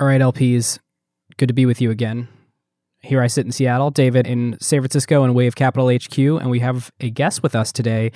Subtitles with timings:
[0.00, 0.78] All right, LPs,
[1.36, 2.26] good to be with you again.
[3.00, 6.60] Here I sit in Seattle, David in San Francisco and Wave Capital HQ, and we
[6.60, 8.10] have a guest with us today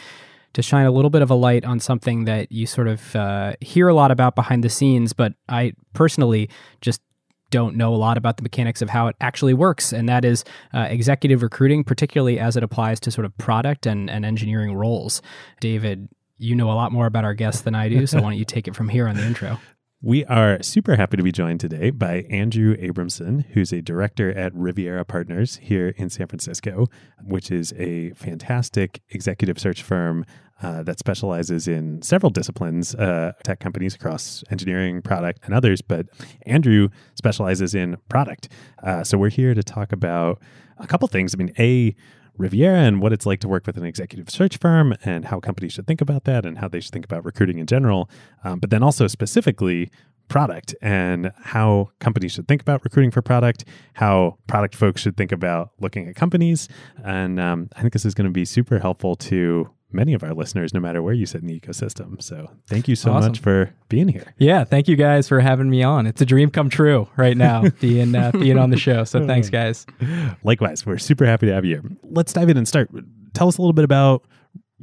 [0.54, 3.52] to shine a little bit of a light on something that you sort of uh,
[3.60, 6.48] hear a lot about behind the scenes, but I personally
[6.80, 7.02] just
[7.50, 10.42] don't know a lot about the mechanics of how it actually works, and that is
[10.72, 15.20] uh, executive recruiting, particularly as it applies to sort of product and, and engineering roles.
[15.60, 16.08] David,
[16.38, 18.46] you know a lot more about our guests than I do, so why don't you
[18.46, 19.58] take it from here on the intro?
[20.06, 24.54] We are super happy to be joined today by Andrew Abramson, who's a director at
[24.54, 26.88] Riviera Partners here in San Francisco,
[27.22, 30.26] which is a fantastic executive search firm
[30.62, 35.80] uh, that specializes in several disciplines, uh, tech companies across engineering, product, and others.
[35.80, 36.08] But
[36.44, 38.50] Andrew specializes in product.
[38.82, 40.38] Uh, so we're here to talk about
[40.76, 41.34] a couple things.
[41.34, 41.96] I mean, A,
[42.36, 45.72] Riviera and what it's like to work with an executive search firm and how companies
[45.72, 48.10] should think about that and how they should think about recruiting in general.
[48.42, 49.90] Um, but then also specifically
[50.28, 55.32] product and how companies should think about recruiting for product, how product folks should think
[55.32, 56.68] about looking at companies.
[57.04, 60.34] And um, I think this is going to be super helpful to many of our
[60.34, 62.22] listeners, no matter where you sit in the ecosystem.
[62.22, 63.32] So thank you so awesome.
[63.32, 64.34] much for being here.
[64.38, 66.06] Yeah, thank you guys for having me on.
[66.06, 69.04] It's a dream come true right now being uh, being on the show.
[69.04, 69.86] So thanks, guys.
[70.42, 71.96] Likewise, we're super happy to have you.
[72.02, 72.90] Let's dive in and start.
[73.32, 74.24] Tell us a little bit about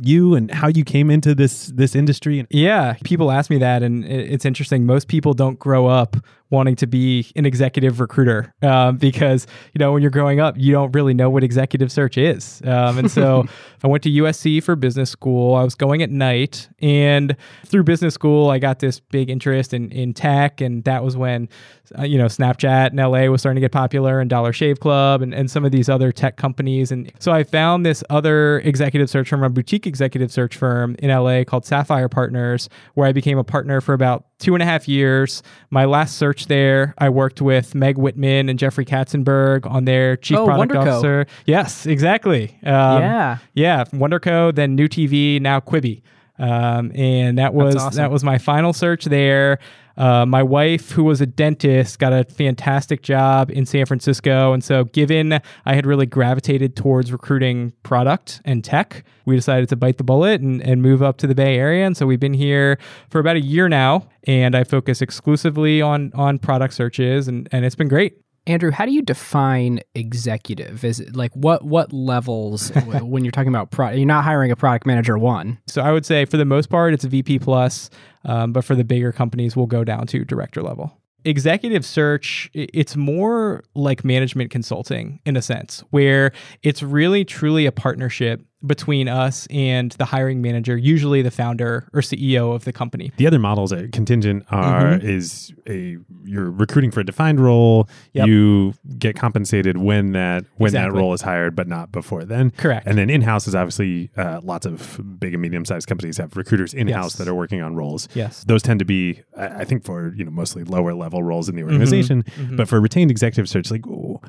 [0.01, 2.45] you and how you came into this this industry.
[2.49, 4.85] Yeah, people ask me that, and it's interesting.
[4.85, 6.15] Most people don't grow up
[6.51, 10.71] wanting to be an executive recruiter um, because you know when you're growing up you
[10.71, 12.61] don't really know what executive search is.
[12.65, 13.45] Um, and so
[13.83, 15.55] i went to usc for business school.
[15.55, 17.35] I was going at night and
[17.65, 21.49] through business school i got this big interest in, in tech and that was when
[21.97, 25.21] uh, you know snapchat in la was starting to get popular and dollar shave club
[25.21, 26.91] and, and some of these other tech companies.
[26.91, 31.09] And so i found this other executive search firm a boutique executive search firm in
[31.09, 34.87] la called sapphire partners where i became a partner for about two and a half
[34.87, 36.93] years my last search there.
[36.97, 40.87] I worked with Meg Whitman and Jeffrey Katzenberg on their chief oh, product Wonderco.
[40.87, 41.25] officer.
[41.45, 42.49] Yes, exactly.
[42.63, 43.83] Um, yeah, yeah.
[43.85, 46.01] Wonderco, then New TV, now Quibi.
[46.39, 47.97] Um, and that was awesome.
[47.97, 49.59] that was my final search there.
[49.97, 54.53] Uh, my wife, who was a dentist, got a fantastic job in San Francisco.
[54.53, 59.75] And so, given I had really gravitated towards recruiting product and tech, we decided to
[59.75, 61.85] bite the bullet and, and move up to the Bay Area.
[61.85, 62.77] And so, we've been here
[63.09, 67.65] for about a year now, and I focus exclusively on, on product searches, and, and
[67.65, 68.20] it's been great.
[68.47, 70.83] Andrew, how do you define executive?
[70.83, 72.69] Is it like what what levels
[73.01, 73.97] when you're talking about product?
[73.97, 75.59] You're not hiring a product manager one.
[75.67, 77.89] So I would say for the most part, it's a VP plus,
[78.25, 82.95] um, but for the bigger companies, we'll go down to director level executive search it's
[82.95, 86.31] more like management consulting in a sense where
[86.63, 92.01] it's really truly a partnership between us and the hiring manager, usually the founder or
[92.01, 93.11] CEO of the company.
[93.17, 95.07] The other models at contingent are mm-hmm.
[95.07, 97.89] is a you're recruiting for a defined role.
[98.13, 98.27] Yep.
[98.27, 100.95] You get compensated when that when exactly.
[100.95, 102.51] that role is hired, but not before then.
[102.51, 102.87] Correct.
[102.87, 106.35] And then in house is obviously uh, lots of big and medium sized companies have
[106.37, 107.15] recruiters in house yes.
[107.15, 108.07] that are working on roles.
[108.13, 108.43] Yes.
[108.43, 111.61] Those tend to be, I think, for you know mostly lower level roles in the
[111.61, 111.71] mm-hmm.
[111.71, 112.23] organization.
[112.23, 112.55] Mm-hmm.
[112.55, 113.85] But for retained executive search, like.
[113.87, 114.21] Ooh,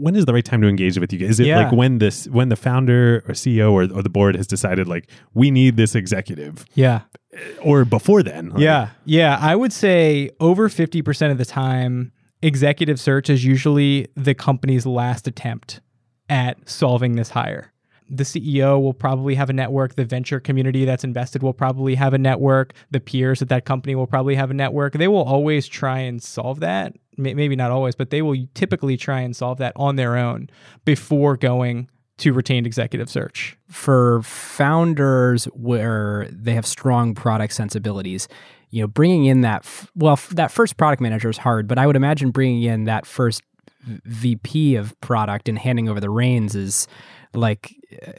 [0.00, 1.30] when is the right time to engage with you guys?
[1.30, 1.64] Is it yeah.
[1.64, 5.08] like when this when the founder or CEO or, or the board has decided like
[5.34, 6.64] we need this executive?
[6.74, 7.02] Yeah.
[7.34, 8.50] Uh, or before then?
[8.50, 8.90] Like, yeah.
[9.04, 9.38] Yeah.
[9.40, 15.26] I would say over 50% of the time, executive search is usually the company's last
[15.26, 15.80] attempt
[16.28, 17.72] at solving this hire
[18.10, 19.94] the CEO will probably have a network.
[19.94, 22.72] The venture community that's invested will probably have a network.
[22.90, 24.94] The peers at that company will probably have a network.
[24.94, 26.94] They will always try and solve that.
[27.18, 30.48] Maybe not always, but they will typically try and solve that on their own
[30.84, 33.56] before going to retained executive search.
[33.68, 38.28] For founders where they have strong product sensibilities,
[38.70, 41.78] you know, bringing in that, f- well, f- that first product manager is hard, but
[41.78, 43.42] I would imagine bringing in that first
[43.84, 46.88] VP of product and handing over the reins is
[47.34, 47.74] like
[48.06, 48.12] uh,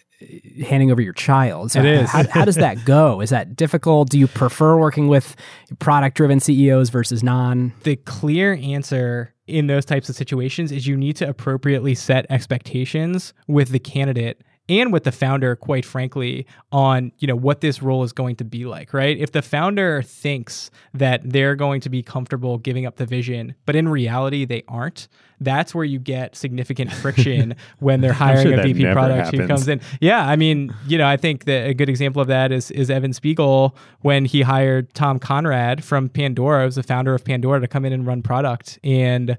[0.66, 1.72] handing over your child.
[1.72, 2.10] So it is.
[2.10, 3.22] how, how, does that go?
[3.22, 4.10] Is that difficult?
[4.10, 5.36] Do you prefer working with
[5.80, 7.74] product driven CEOs versus non?
[7.84, 13.34] The clear answer in those types of situations is you need to appropriately set expectations
[13.48, 18.04] with the candidate and with the founder quite frankly on you know what this role
[18.04, 22.02] is going to be like right if the founder thinks that they're going to be
[22.02, 25.08] comfortable giving up the vision but in reality they aren't
[25.42, 29.42] that's where you get significant friction when they're hiring sure a VP product happens.
[29.42, 29.82] who comes in.
[30.02, 32.90] Yeah, I mean, you know, I think that a good example of that is is
[32.90, 37.68] Evan Spiegel when he hired Tom Conrad from Pandora, was the founder of Pandora, to
[37.68, 38.80] come in and run product.
[38.84, 39.38] And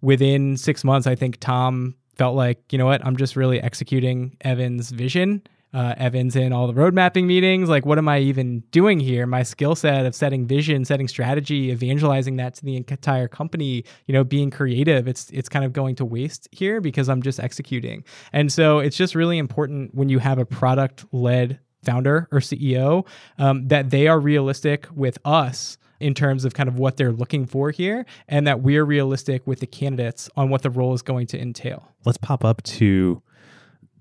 [0.00, 4.36] within six months, I think Tom felt like, you know what, I'm just really executing
[4.42, 5.42] Evan's vision.
[5.74, 7.68] uh, Evan's in all the road mapping meetings.
[7.68, 9.26] Like, what am I even doing here?
[9.26, 14.14] My skill set of setting vision, setting strategy, evangelizing that to the entire company, you
[14.14, 18.04] know, being creative, it's it's kind of going to waste here because I'm just executing.
[18.32, 23.06] And so it's just really important when you have a product led founder or CEO
[23.38, 27.46] um, that they are realistic with us in terms of kind of what they're looking
[27.46, 31.26] for here and that we're realistic with the candidates on what the role is going
[31.28, 31.88] to entail.
[32.04, 33.22] Let's pop up to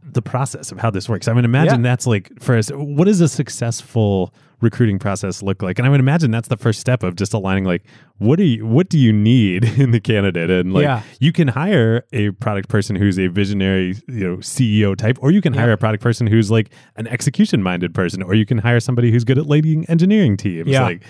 [0.10, 1.28] the process of how this works.
[1.28, 1.90] I would imagine Yeah.
[1.92, 5.78] that's like first, what does a successful recruiting process look like?
[5.80, 7.84] And I would imagine that's the first step of just aligning like
[8.18, 10.50] what do you what do you need in the candidate?
[10.50, 11.02] And like Yeah.
[11.20, 15.42] you can hire a product person who's a visionary, you know, CEO type, or you
[15.42, 18.80] can hire a product person who's like an execution minded person, or you can hire
[18.80, 20.70] somebody who's good at leading engineering teams.
[20.70, 20.84] Yeah.
[20.84, 21.04] Like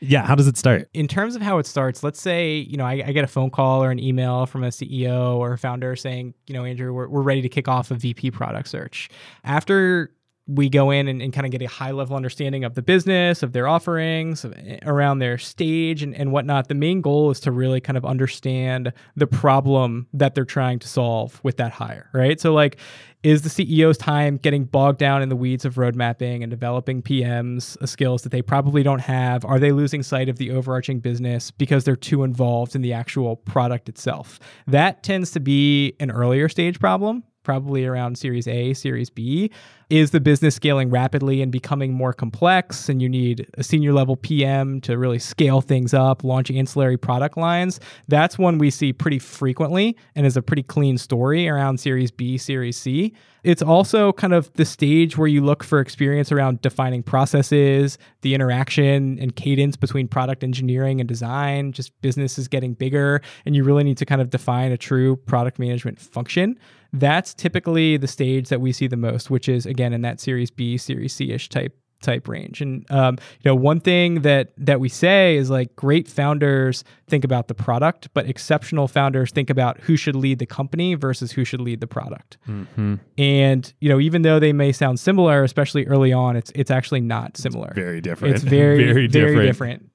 [0.00, 0.88] yeah, how does it start?
[0.94, 3.50] in terms of how it starts, let's say, you know, I, I get a phone
[3.50, 7.08] call or an email from a CEO or a founder saying, you know, Andrew, we're,
[7.08, 9.08] we're ready to kick off a VP product search.
[9.44, 10.12] After
[10.54, 13.42] we go in and, and kind of get a high level understanding of the business,
[13.42, 17.40] of their offerings, of- eh, around their stage and, and whatnot, the main goal is
[17.40, 22.08] to really kind of understand the problem that they're trying to solve with that hire,
[22.12, 22.40] right?
[22.40, 22.78] So, like,
[23.22, 27.02] is the CEO's time getting bogged down in the weeds of road mapping and developing
[27.02, 29.44] PMs, uh, skills that they probably don't have?
[29.44, 33.36] Are they losing sight of the overarching business because they're too involved in the actual
[33.36, 34.40] product itself?
[34.66, 37.22] That tends to be an earlier stage problem.
[37.42, 39.50] Probably around Series A, Series B.
[39.88, 44.14] Is the business scaling rapidly and becoming more complex, and you need a senior level
[44.14, 47.80] PM to really scale things up, launch ancillary product lines?
[48.08, 52.38] That's one we see pretty frequently and is a pretty clean story around Series B,
[52.38, 53.14] Series C.
[53.42, 58.34] It's also kind of the stage where you look for experience around defining processes, the
[58.34, 61.72] interaction and cadence between product engineering and design.
[61.72, 65.16] Just business is getting bigger, and you really need to kind of define a true
[65.16, 66.58] product management function.
[66.92, 70.50] That's typically the stage that we see the most, which is again in that Series
[70.50, 72.60] B, Series C ish type type range.
[72.60, 77.24] And um, you know, one thing that that we say is like great founders think
[77.24, 81.44] about the product, but exceptional founders think about who should lead the company versus who
[81.44, 82.38] should lead the product.
[82.48, 82.96] Mm-hmm.
[83.18, 87.00] And you know, even though they may sound similar, especially early on, it's it's actually
[87.00, 87.72] not similar.
[87.74, 88.34] Very different.
[88.34, 89.34] It's very very different.
[89.34, 89.90] very different.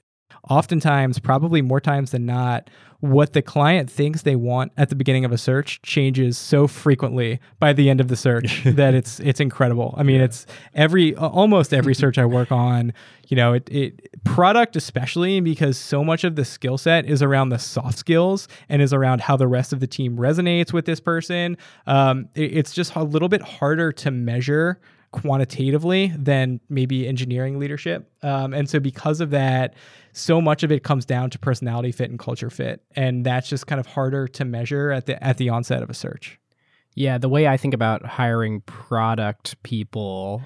[0.50, 2.70] Oftentimes, probably more times than not,
[3.00, 7.40] what the client thinks they want at the beginning of a search changes so frequently
[7.60, 9.94] by the end of the search that it's it's incredible.
[9.98, 12.94] I mean, it's every almost every search I work on,
[13.28, 17.50] you know, it, it product especially because so much of the skill set is around
[17.50, 21.00] the soft skills and is around how the rest of the team resonates with this
[21.00, 21.58] person.
[21.88, 24.80] Um, it- it's just a little bit harder to measure
[25.12, 28.10] quantitatively than maybe engineering leadership.
[28.22, 29.74] Um, and so, because of that,
[30.16, 33.68] so much of it comes down to personality fit and culture fit, and that's just
[33.68, 36.40] kind of harder to measure at the at the onset of a search.
[36.96, 40.44] Yeah, the way I think about hiring product people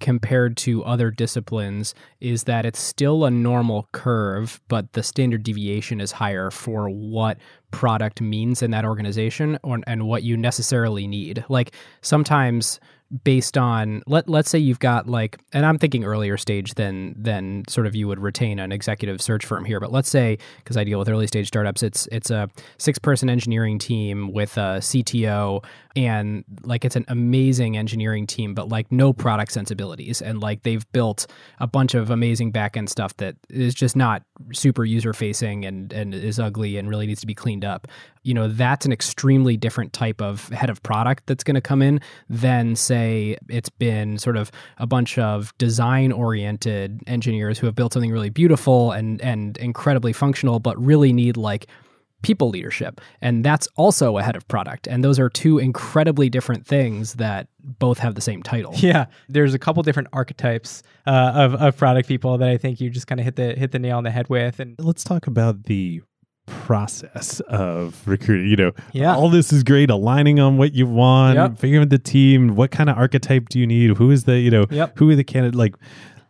[0.00, 6.00] compared to other disciplines is that it's still a normal curve, but the standard deviation
[6.00, 7.38] is higher for what
[7.74, 11.44] product means in that organization or, and what you necessarily need.
[11.48, 12.80] Like sometimes
[13.22, 17.62] based on let let's say you've got like and I'm thinking earlier stage than than
[17.68, 20.82] sort of you would retain an executive search firm here but let's say because I
[20.84, 22.48] deal with early stage startups it's it's a
[22.78, 28.68] six person engineering team with a CTO and like it's an amazing engineering team but
[28.68, 31.26] like no product sensibilities and like they've built
[31.60, 34.22] a bunch of amazing backend stuff that is just not
[34.52, 37.88] super user facing and and is ugly and really needs to be cleaned up.
[38.22, 41.82] You know that's an extremely different type of head of product that's going to come
[41.82, 47.74] in than say it's been sort of a bunch of design oriented engineers who have
[47.74, 51.66] built something really beautiful and and incredibly functional but really need like
[52.24, 53.00] people leadership.
[53.20, 54.88] And that's also a head of product.
[54.88, 58.72] And those are two incredibly different things that both have the same title.
[58.76, 62.90] Yeah, there's a couple different archetypes uh, of of product people that I think you
[62.90, 65.26] just kind of hit the hit the nail on the head with, and let's talk
[65.26, 66.02] about the
[66.46, 68.48] process of recruiting.
[68.48, 69.14] You know, Yeah.
[69.14, 71.58] all this is great, aligning on what you want, Yep.
[71.58, 74.50] figuring out the team, what kind of archetype do you need, who is the, you
[74.50, 74.98] know, Yep.
[74.98, 75.74] who are the candidate, like,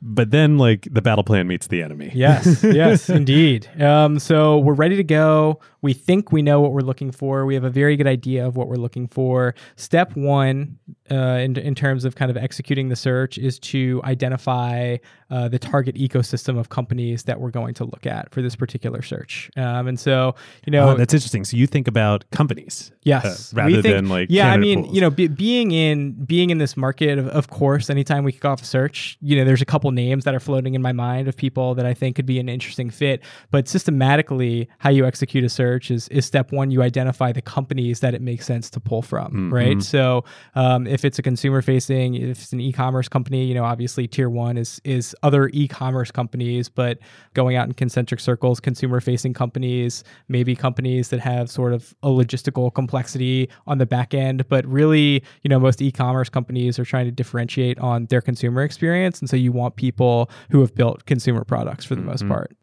[0.06, 2.11] but then like the battle plan meets the enemy.
[2.14, 3.68] Yes, yes, indeed.
[3.82, 5.58] Um, so we're ready to go.
[5.82, 7.44] We think we know what we're looking for.
[7.44, 9.54] We have a very good idea of what we're looking for.
[9.76, 10.78] Step one,
[11.11, 14.96] uh, in, in terms of kind of executing the search, is to identify
[15.30, 19.02] uh, the target ecosystem of companies that we're going to look at for this particular
[19.02, 19.50] search.
[19.56, 20.34] Um, and so,
[20.66, 21.44] you know, Oh, that's interesting.
[21.44, 24.52] So you think about companies, Yes, uh, rather think- than like yeah.
[24.52, 24.94] I mean, pools.
[24.94, 28.44] you know, be, being in being in this market, of, of course, anytime we kick
[28.46, 31.28] off a search, you know, there's a couple names that are floating in my mind
[31.28, 33.22] of people that I think could be an interesting fit.
[33.50, 36.70] But systematically, how you execute a search is is step one.
[36.70, 39.54] You identify the companies that it makes sense to pull from, Mm-hmm.
[39.54, 39.82] right?
[39.82, 40.24] So
[40.54, 44.28] um, if it's a consumer facing, if it's an e-commerce company, you know, obviously tier
[44.28, 46.98] one is is other e-commerce companies, but
[47.34, 52.08] going out in concentric circles, consumer facing companies, maybe companies that have sort of a
[52.08, 57.06] logistical complexity on the back end, but really, you know, most e-commerce companies are trying
[57.06, 61.44] to differentiate on their consumer experience, and so you want people who have built consumer
[61.44, 62.32] products for the most mm-hmm.
[62.32, 62.56] part.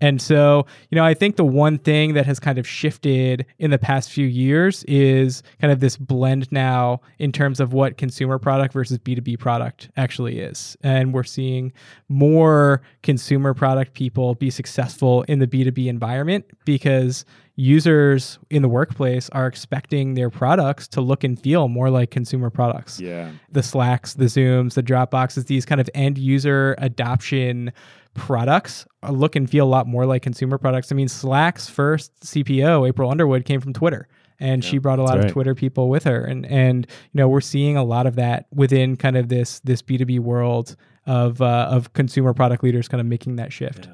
[0.00, 3.70] And so, you know, I think the one thing that has kind of shifted in
[3.70, 8.38] the past few years is kind of this blend now in terms of what consumer
[8.38, 10.76] product versus B2B product actually is.
[10.82, 11.72] And we're seeing
[12.08, 17.24] more consumer product people be successful in the B2B environment because
[17.58, 22.50] users in the workplace are expecting their products to look and feel more like consumer
[22.50, 23.32] products Yeah.
[23.50, 27.72] the Slacks, the Zooms, the Dropboxes, these kind of end user adoption
[28.14, 30.92] products uh, look and feel a lot more like consumer products.
[30.92, 34.06] I mean, Slack's first CPO, April Underwood, came from Twitter.
[34.40, 35.32] And she brought a lot that's of right.
[35.32, 36.22] Twitter people with her.
[36.24, 39.82] And and you know, we're seeing a lot of that within kind of this this
[39.82, 43.88] B2B world of uh, of consumer product leaders kind of making that shift.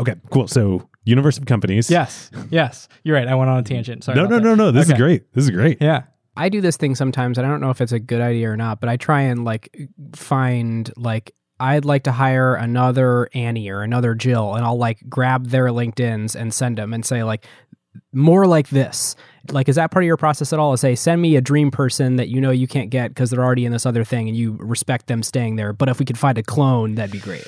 [0.00, 0.48] Okay, cool.
[0.48, 1.90] So, universe of companies.
[1.90, 2.30] Yes.
[2.50, 2.88] Yes.
[3.04, 3.28] You're right.
[3.28, 4.04] I went on a tangent.
[4.04, 4.16] Sorry.
[4.16, 4.56] No, about no, that.
[4.56, 4.70] no, no.
[4.70, 5.32] This is great.
[5.32, 5.78] This is great.
[5.80, 6.04] Yeah.
[6.36, 8.56] I do this thing sometimes, and I don't know if it's a good idea or
[8.56, 13.82] not, but I try and like find like I'd like to hire another Annie or
[13.82, 17.44] another Jill, and I'll like grab their LinkedIn's and send them and say like
[18.12, 19.14] more like this.
[19.50, 20.72] Like, is that part of your process at all?
[20.72, 23.44] To say, send me a dream person that you know you can't get because they're
[23.44, 25.72] already in this other thing, and you respect them staying there.
[25.72, 27.46] But if we could find a clone, that'd be great.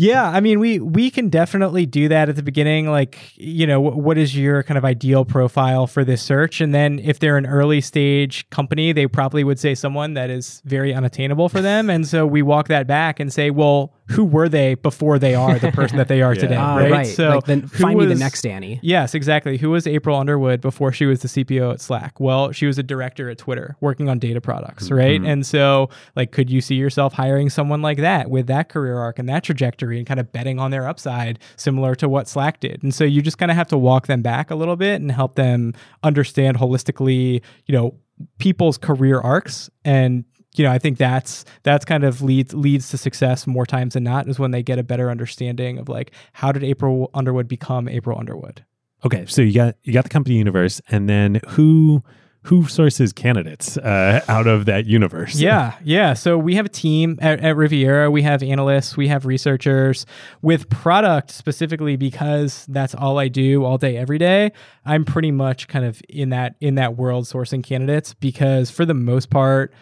[0.00, 2.88] Yeah, I mean, we we can definitely do that at the beginning.
[2.88, 6.60] Like, you know, wh- what is your kind of ideal profile for this search?
[6.60, 10.62] And then if they're an early stage company, they probably would say someone that is
[10.64, 11.90] very unattainable for them.
[11.90, 15.58] And so we walk that back and say, well, who were they before they are
[15.58, 16.40] the person that they are Yeah.
[16.40, 16.56] today?
[16.56, 16.90] Ah, right?
[16.90, 17.06] right.
[17.06, 18.80] So like, then who find me the next Annie.
[18.82, 19.58] Yes, exactly.
[19.58, 22.18] Who was April Underwood before she was the CPO at Slack?
[22.18, 25.20] Well, she was a director at Twitter working on data products, right?
[25.20, 29.18] And so, like, could you see yourself hiring someone like that with that career arc
[29.18, 32.82] and that trajectory and kind of betting on their upside, similar to what Slack did?
[32.82, 35.12] And so, you just kind of have to walk them back a little bit and
[35.12, 37.94] help them understand holistically, you know,
[38.38, 40.24] people's career arcs and
[40.56, 44.04] you know, I think that's that's kind of leads leads to success more times than
[44.04, 47.88] not is when they get a better understanding of like how did April Underwood become
[47.88, 48.64] April Underwood.
[49.04, 52.02] Okay, so you got you got the company universe, and then who
[52.42, 55.36] who sources candidates uh, out of that universe?
[55.36, 56.14] Yeah, yeah.
[56.14, 58.10] So we have a team at, at Riviera.
[58.10, 60.06] We have analysts, we have researchers
[60.40, 64.52] with product specifically because that's all I do all day, every day.
[64.84, 68.94] I'm pretty much kind of in that in that world sourcing candidates because for the
[68.94, 69.72] most part,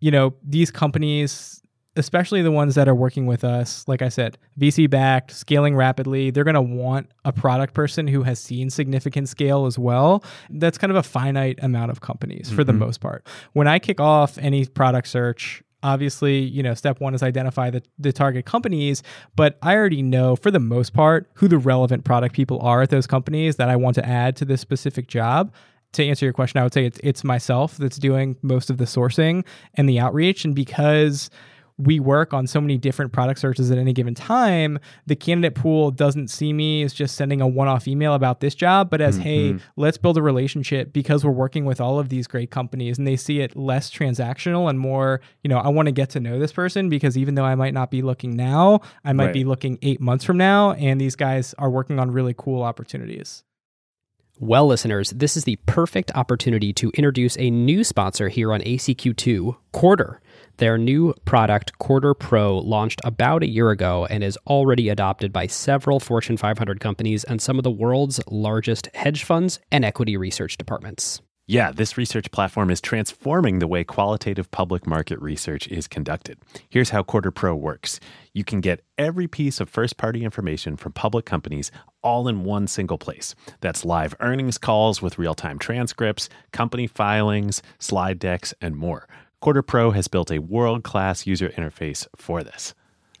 [0.00, 1.60] you know, these companies
[1.96, 6.30] especially the ones that are working with us, like I said, VC backed, scaling rapidly,
[6.30, 10.24] they're going to want a product person who has seen significant scale as well.
[10.50, 12.80] That's kind of a finite amount of companies for the mm-hmm.
[12.80, 13.26] most part.
[13.54, 17.82] When I kick off any product search, obviously, you know, step one is identify the,
[17.98, 19.02] the target companies,
[19.34, 22.90] but I already know for the most part who the relevant product people are at
[22.90, 25.52] those companies that I want to add to this specific job
[25.92, 28.84] to answer your question, I would say it's it's myself that's doing most of the
[28.84, 29.44] sourcing
[29.74, 30.44] and the outreach.
[30.44, 31.30] And because
[31.78, 35.90] we work on so many different product searches at any given time, the candidate pool
[35.90, 39.52] doesn't see me as just sending a one-off email about this job, but as, hey,
[39.52, 39.58] mm-hmm.
[39.76, 43.16] let's build a relationship because we're working with all of these great companies and they
[43.16, 46.52] see it less transactional and more, you know, I want to get to know this
[46.52, 49.34] person because even though I might not be looking now, I might Right.
[49.34, 53.42] be looking eight months from now, and these guys are working on really cool opportunities.
[54.42, 59.54] Well, listeners, this is the perfect opportunity to introduce a new sponsor here on ACQ2,
[59.74, 60.16] Quartr.
[60.56, 65.46] Their new product, Quartr Pro, launched about a year ago and is already adopted by
[65.46, 70.56] several Fortune 500 companies and some of the world's largest hedge funds and equity research
[70.56, 71.20] departments.
[71.50, 76.38] Yeah, this research platform is transforming the way qualitative public market research is conducted.
[76.68, 77.98] Here's how Quartr Pro works
[78.32, 81.72] you can get every piece of first party information from public companies
[82.04, 83.34] all in one single place.
[83.62, 89.08] That's live earnings calls with real time transcripts, company filings, slide decks, and more.
[89.42, 92.74] Quartr Pro has built a world class user interface for this.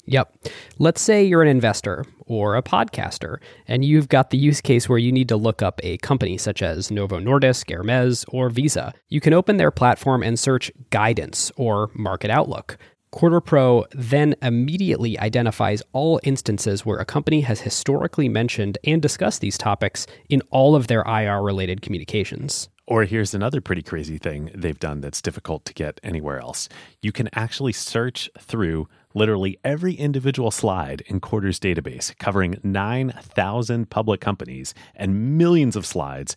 [0.06, 0.34] Yep.
[0.78, 4.98] Let's say you're an investor or a podcaster, and you've got the use case where
[4.98, 8.92] you need to look up a company such as Novo Nordisk, Hermes, or Visa.
[9.08, 12.78] You can open their platform and search guidance or market outlook.
[13.12, 19.40] Quartr Pro then immediately identifies all instances where a company has historically mentioned and discussed
[19.40, 22.68] these topics in all of their IR related communications.
[22.86, 26.68] Or here's another pretty crazy thing they've done that's difficult to get anywhere else.
[27.02, 34.20] You can actually search through literally every individual slide in Quartr's database, covering 9,000 public
[34.20, 36.36] companies and millions of slides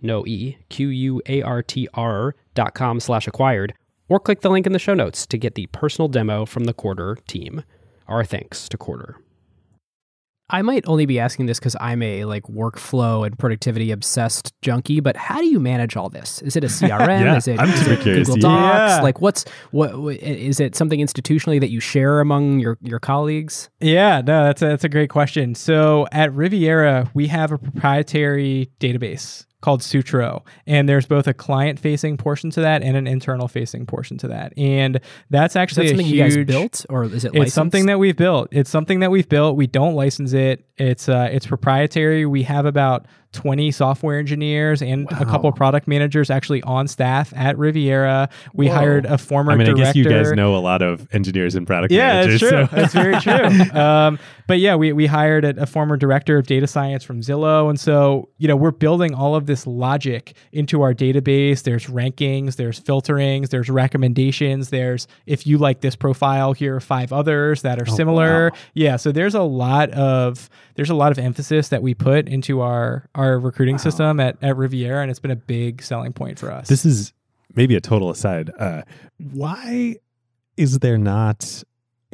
[0.00, 3.74] no E, Q U A R T R dot com slash acquired,
[4.08, 6.74] or click the link in the show notes to get the personal demo from the
[6.74, 7.62] Quartr team.
[8.06, 9.14] Our thanks to Quartr.
[10.50, 15.00] I might only be asking this because I'm a like workflow and productivity obsessed junkie,
[15.00, 16.40] but how do you manage all this?
[16.40, 17.06] Is it a CRM?
[17.20, 18.28] Yeah, is it, I'm is it curious.
[18.28, 18.92] Google Docs?
[18.96, 19.02] Yeah.
[19.02, 23.68] Like what's what what- is it something institutionally that you share among your your colleagues?
[23.80, 25.54] Yeah, no, that's a, that's a great question.
[25.54, 32.16] So at Riviera, we have a proprietary database called Sutro, and there's both a client-facing
[32.16, 34.56] portion to that and an internal-facing portion to that.
[34.56, 35.00] And
[35.30, 37.98] that's actually that something a you guys huge, built or is it It's something that
[37.98, 38.48] we've built.
[38.52, 39.56] It's something that we've built.
[39.56, 40.64] We don't license it.
[40.76, 42.24] It's uh, it's proprietary.
[42.24, 47.58] We have about 20 software engineers and a couple product managers actually on staff at
[47.58, 48.28] Riviera.
[48.54, 48.74] We Whoa.
[48.74, 49.82] hired a former I mean, director.
[49.82, 52.42] I guess you guys know a lot of engineers and product Yeah, managers.
[52.42, 52.66] it's true.
[52.66, 53.78] so- That's very true.
[53.80, 57.68] Um, but yeah, we, we hired a, a former director of data science from Zillow.
[57.68, 61.64] And so, you know, we're building all of this logic into our database.
[61.64, 64.70] There's rankings, there's filterings, there's recommendations.
[64.70, 68.52] There's, if you like this profile, here are five others that are similar.
[68.72, 68.96] Yeah.
[68.96, 73.10] So there's a lot of, there's a lot of emphasis that we put into our,
[73.16, 75.02] our recruiting system at, at Riviera.
[75.02, 76.68] And it's been a big selling point for us.
[76.68, 77.12] This is
[77.56, 78.52] maybe a total aside.
[78.56, 78.82] Uh,
[79.18, 79.96] why
[80.56, 81.64] is there not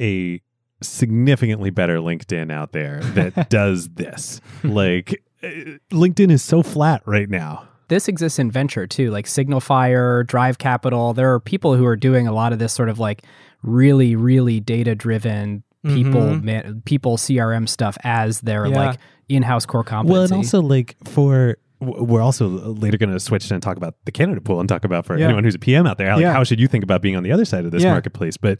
[0.00, 0.40] a
[0.82, 4.40] significantly better LinkedIn out there that does this?
[4.62, 7.68] Like, uh, LinkedIn is so flat right now.
[7.88, 11.12] this exists in venture too, like Signal Fire, Drive Capital.
[11.12, 13.24] There are people who are doing a lot of this sort of like
[13.62, 16.42] really, really data driven people Mhm.
[16.42, 18.76] man, people CRM stuff as their Yeah.
[18.76, 20.12] like in house core competency.
[20.12, 24.12] Well, and also like for we're also later going to switch and talk about the
[24.12, 25.26] Canada pool and talk about for Yeah.
[25.26, 26.32] anyone who's a PM out there, like Yeah.
[26.32, 28.36] how should you think about being on the other side of this marketplace?
[28.38, 28.58] But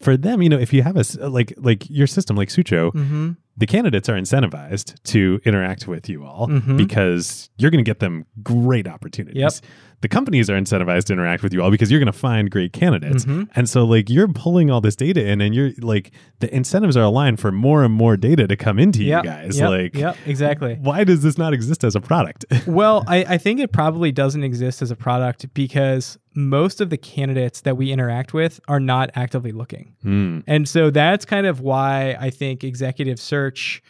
[0.00, 3.32] for them, you know, if you have a like like your system like Sutro, mm-hmm.
[3.56, 6.76] the candidates are incentivized to interact with you all Mhm.
[6.76, 9.40] because you're going to get them great opportunities.
[9.40, 9.52] Yep.
[10.00, 12.72] The companies are incentivized to interact with you all because you're going to find great
[12.72, 13.24] candidates.
[13.24, 13.48] Mhm.
[13.56, 17.02] And so like you're pulling all this data in and you're like the incentives are
[17.02, 19.24] aligned for more and more data to come into Yep.
[19.24, 19.58] you guys.
[19.58, 19.68] Yep.
[19.70, 20.76] Like yep, exactly.
[20.80, 22.44] why does this not exist as a product?
[22.68, 26.96] well, I, I think it probably doesn't exist as a product because most of the
[26.96, 29.94] candidates that we interact with are not actively looking.
[30.02, 30.40] Hmm.
[30.46, 33.82] And so that's kind of why I think executive search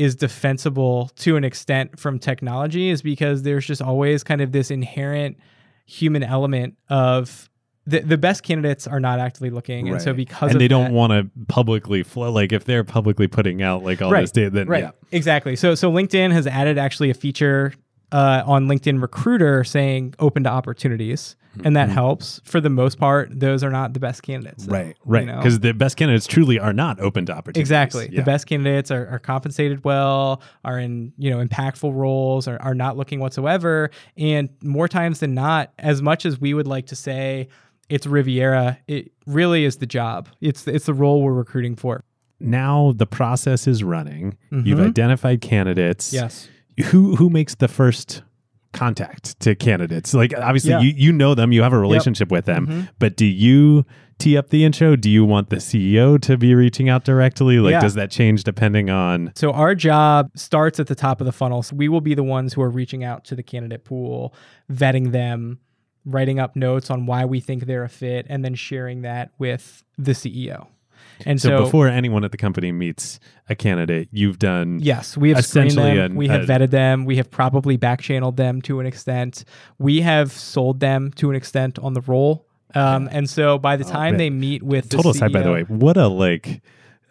[0.00, 4.70] is defensible to an extent from technology is because there's just always kind of this
[4.70, 5.36] inherent
[5.84, 7.50] human element of
[7.84, 9.90] the, the best candidates are not actively looking.
[9.90, 13.60] And so because and they don't want to publicly flow like if they're publicly putting
[13.62, 14.84] out like all Right, this data then right.
[14.84, 14.90] yeah.
[15.12, 15.54] exactly.
[15.54, 17.74] So so linkedin has added actually a feature
[18.10, 23.28] uh, on linkedin recruiter saying open to opportunities and that helps for the most part
[23.38, 25.20] those are not the best candidates though, Right, right.
[25.22, 25.38] you know?
[25.38, 27.60] Because the best candidates truly are not open to opportunities.
[27.62, 28.08] Exactly.
[28.10, 28.20] Yeah.
[28.20, 32.74] The best candidates are, are compensated well, are in, you know, impactful roles, are, are
[32.74, 33.90] not looking whatsoever.
[34.16, 37.48] And more times than not, as much as we would like to say
[37.88, 40.28] it's Riviera, it really is the job.
[40.40, 42.04] It's it's the role we're recruiting for.
[42.38, 44.36] Now the process is running.
[44.52, 44.86] You've Mhm.
[44.88, 46.12] identified candidates.
[46.12, 46.48] Yes.
[46.86, 48.22] Who who makes the first
[48.72, 50.14] contact to candidates?
[50.14, 50.80] Like obviously Yeah.
[50.80, 52.88] you, you know them, you have a relationship with them, Mhm.
[52.98, 53.84] but do you
[54.18, 54.96] tee up the intro?
[54.96, 57.58] Do you want the CEO to be reaching out directly?
[57.58, 57.80] Like Yeah.
[57.80, 61.62] does that change depending on So our job starts at the top of the funnel.
[61.62, 64.34] So we will be the ones who are reaching out to the candidate pool,
[64.70, 65.58] vetting them,
[66.04, 69.84] writing up notes on why we think they're a fit, and then sharing that with
[69.98, 70.66] the CEO.
[71.26, 75.30] And so, so, before anyone at the company meets a candidate, you've done Yes, we
[75.30, 76.12] have Essentially them.
[76.12, 77.04] an- we have a- vetted them.
[77.04, 79.44] We have probably back channeled them to an extent.
[79.78, 82.46] We have sold them to an extent on the role.
[82.74, 84.18] Um, and so by the time man.
[84.18, 86.62] they meet with the total side by the way what a like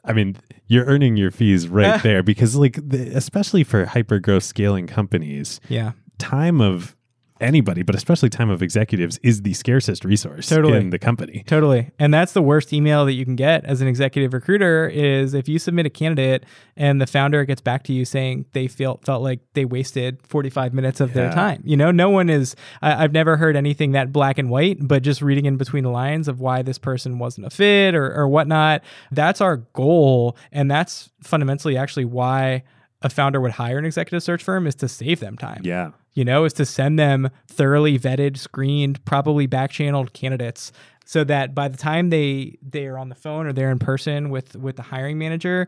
[0.05, 4.43] I mean, you're earning your fees right there because, like, the, especially for hyper growth
[4.43, 5.91] scaling companies, Yeah.
[6.17, 6.95] time of
[7.39, 10.77] anybody, but especially time of executives, is the scarcest resource Totally.
[10.77, 11.43] in the company.
[11.47, 11.91] Totally.
[11.99, 15.47] And that's the worst email that you can get as an executive recruiter is if
[15.47, 19.21] you submit a candidate and the founder gets back to you saying they felt felt
[19.23, 21.61] like they wasted 45 minutes of their time.
[21.65, 25.03] You know, no one is I, I've never heard anything that black and white, but
[25.03, 28.27] just reading in between the lines of why this person wasn't a fit or, or
[28.27, 28.83] whatnot.
[29.11, 30.37] That's our goal.
[30.51, 32.63] And that's fundamentally actually why
[33.01, 35.91] a founder would hire an executive search firm is to save them time Yeah.
[36.13, 40.71] You know, is to send them thoroughly vetted, screened, probably back channeled candidates
[41.05, 44.29] so that by the time they they are on the phone or they're in person
[44.29, 45.67] with with the hiring manager,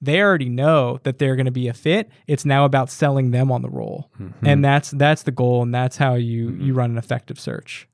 [0.00, 2.08] they already know that they're going to be a fit.
[2.26, 4.10] It's now about selling them on the role.
[4.42, 7.88] And that's that's the goal and that's how you you run an effective search.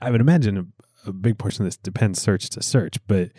[0.00, 3.30] I would imagine a, a big portion of this depends search to search, but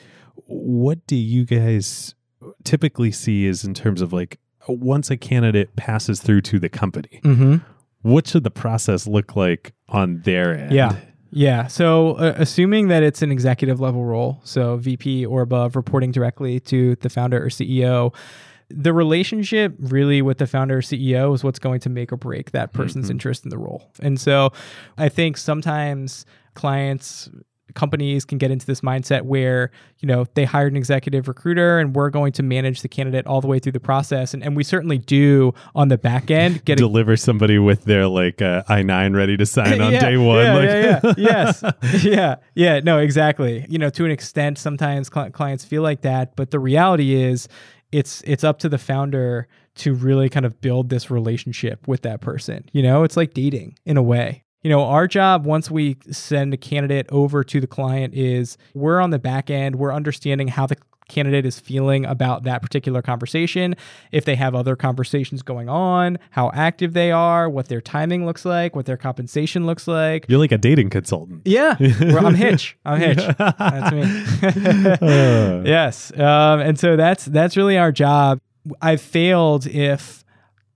[0.45, 2.15] what do you guys
[2.63, 7.19] typically see is in terms of like once a candidate passes through to the company,
[7.23, 7.63] Mhm.
[8.03, 10.71] What should the process look like on their end?
[10.71, 10.95] Yeah.
[11.31, 11.65] Yeah.
[11.65, 16.59] So, uh, assuming that it's an executive level role, so VP or above, reporting directly
[16.61, 18.13] to the founder or CEO,
[18.69, 22.51] the relationship really with the founder or CEO is what's going to make or break
[22.51, 23.89] that person's interest in the role.
[23.99, 24.51] And so,
[24.99, 27.29] I think sometimes clients,
[27.73, 31.95] companies can get into this mindset where you know they hired an executive recruiter and
[31.95, 34.63] we're going to manage the candidate all the way through the process and, and we
[34.63, 38.83] certainly do on the back end get a Deliver somebody with their like uh, I
[38.83, 40.43] nine ready to sign on Yeah, day one.
[40.43, 41.13] Yeah, like, yeah, yeah.
[41.17, 42.03] yes.
[42.03, 42.35] Yeah.
[42.55, 42.79] Yeah.
[42.81, 43.65] No, exactly.
[43.69, 47.47] You know, to an extent, sometimes cli- clients feel like that, but the reality is
[47.91, 52.21] it's it's up to the founder to really kind of build this relationship with that
[52.21, 52.65] person.
[52.73, 54.42] You know, it's like dating in a way.
[54.63, 59.01] You know, our job once we send a candidate over to the client is we're
[59.01, 60.77] on the back end, we're understanding how the
[61.09, 63.75] candidate is feeling about that particular conversation,
[64.13, 68.45] if they have other conversations going on, how active they are, what their timing looks
[68.45, 70.25] like, what their compensation looks like.
[70.29, 71.41] You're like a dating consultant.
[71.43, 72.77] Yeah, I'm Hitch.
[72.85, 73.17] I'm Hitch.
[73.37, 75.67] That's me.
[75.69, 78.39] yes, um, and so that's that's really our job.
[78.81, 80.23] I've failed if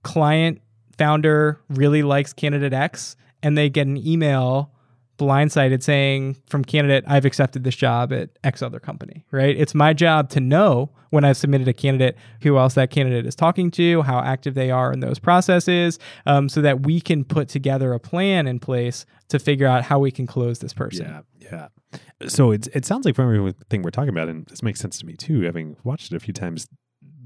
[0.02, 0.60] client
[0.98, 4.72] founder really likes candidate X and they get an email
[5.18, 9.56] blindsided saying from candidate I've accepted this job at X other company, right?
[9.56, 13.34] It's my job to know when I've submitted a candidate who else that candidate is
[13.34, 17.48] talking to, how active they are in those processes, um, so that we can put
[17.48, 21.06] together a plan in place to figure out how we can close this person.
[21.06, 21.98] Yeah, yeah.
[22.28, 25.06] So it's it sounds like from everything we're talking about, and this makes sense to
[25.06, 26.68] me too, having watched it a few times.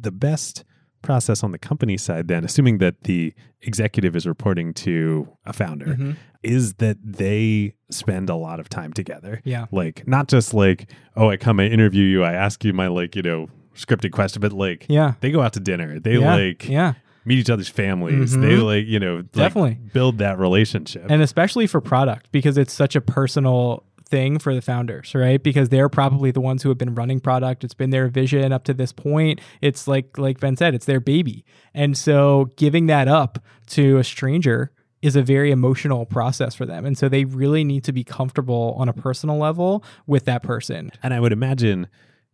[0.01, 0.65] The best
[1.03, 5.87] process on the company side, then, assuming that the executive is reporting to a founder,
[5.97, 6.17] Mhm.
[6.43, 9.41] is that they spend a lot of time together.
[9.45, 9.67] Yeah.
[9.71, 13.15] Like not just like, oh, I come, I interview you, I ask you my like,
[13.17, 15.15] you know, scripted question, but like Yeah.
[15.21, 15.99] they go out to dinner.
[16.01, 16.35] They yeah.
[16.35, 16.95] like yeah.
[17.25, 18.37] meet each other's families.
[18.37, 18.41] Mhm.
[18.43, 19.79] They like, you know, like, Definitely.
[19.93, 21.07] build that relationship.
[21.09, 25.43] and especially for product because it's such a personal thing for the founders right?
[25.43, 27.65] Because they're probably the ones who have been running product.
[27.65, 29.41] It's been their vision up to this point.
[29.63, 31.47] It's like like ben said it's their baby.
[31.73, 34.71] And so giving that up to a stranger
[35.01, 36.85] is a very emotional process for them.
[36.85, 40.93] And so they really need to be comfortable on a personal level with that person.
[41.03, 41.89] And I would imagine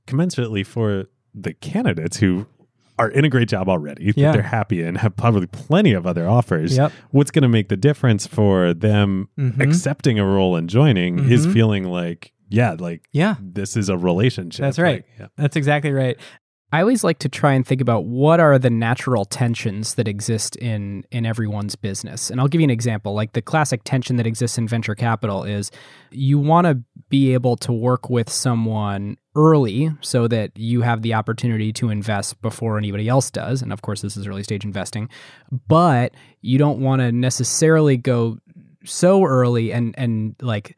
[0.08, 2.46] commensurately for the candidates who
[2.98, 4.32] are in a great job already, Yeah.
[4.32, 6.76] they're happy and have probably plenty of other offers.
[6.76, 6.92] Yep.
[7.11, 9.61] What's going to make the difference for them Mhm.
[9.61, 11.52] accepting a role and joining is Mhm.
[11.52, 14.62] feeling like, yeah, like yeah this is a relationship.
[14.62, 14.96] That's right.
[14.96, 15.26] Like, yeah.
[15.37, 16.16] that's exactly right
[16.70, 20.54] I always like to try and think about what are the natural tensions that exist
[20.56, 22.28] in in everyone's business.
[22.30, 23.14] And I'll give you an example.
[23.14, 25.70] Like the classic tension that exists in venture capital is
[26.11, 31.14] you want to be able to work with someone early so that you have the
[31.14, 33.62] opportunity to invest before anybody else does.
[33.62, 35.09] And of course this is early stage investing.
[35.68, 38.38] But you don't want to necessarily go
[38.85, 40.77] so early and and like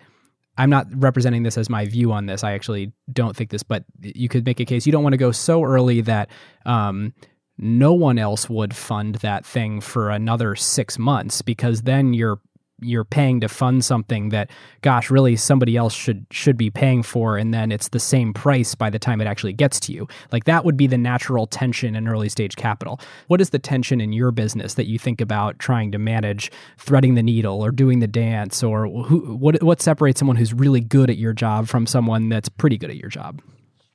[0.59, 2.45] I'm not representing this as my view on this.
[2.45, 4.85] I actually don't think this, but you could make a case.
[4.85, 6.29] You don't want to go so early that
[6.67, 7.15] um,
[7.57, 12.41] no one else would fund that thing for another six months because then you're
[12.83, 14.51] you're paying to fund something that
[14.83, 18.75] gosh really somebody else should should be paying for and then it's the same price
[18.75, 20.07] by the time it actually gets to you.
[20.33, 23.01] Like that would be the natural tension in early stage capital.
[23.29, 27.15] What is the tension in your business that you think about trying to manage threading
[27.15, 31.11] the needle or doing the dance or who what what separates someone who's really good
[31.11, 33.41] at your job from someone that's pretty good at your job?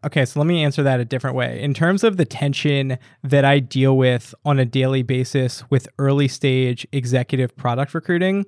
[0.06, 1.60] Okay, so let me answer that a different way.
[1.60, 6.28] In terms of the tension that I deal with on a daily basis with early
[6.28, 8.46] stage executive product recruiting,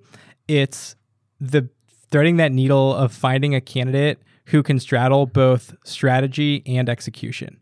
[0.48, 0.96] it's
[1.40, 1.70] the
[2.10, 7.62] threading that needle of finding a candidate who can straddle both strategy and execution.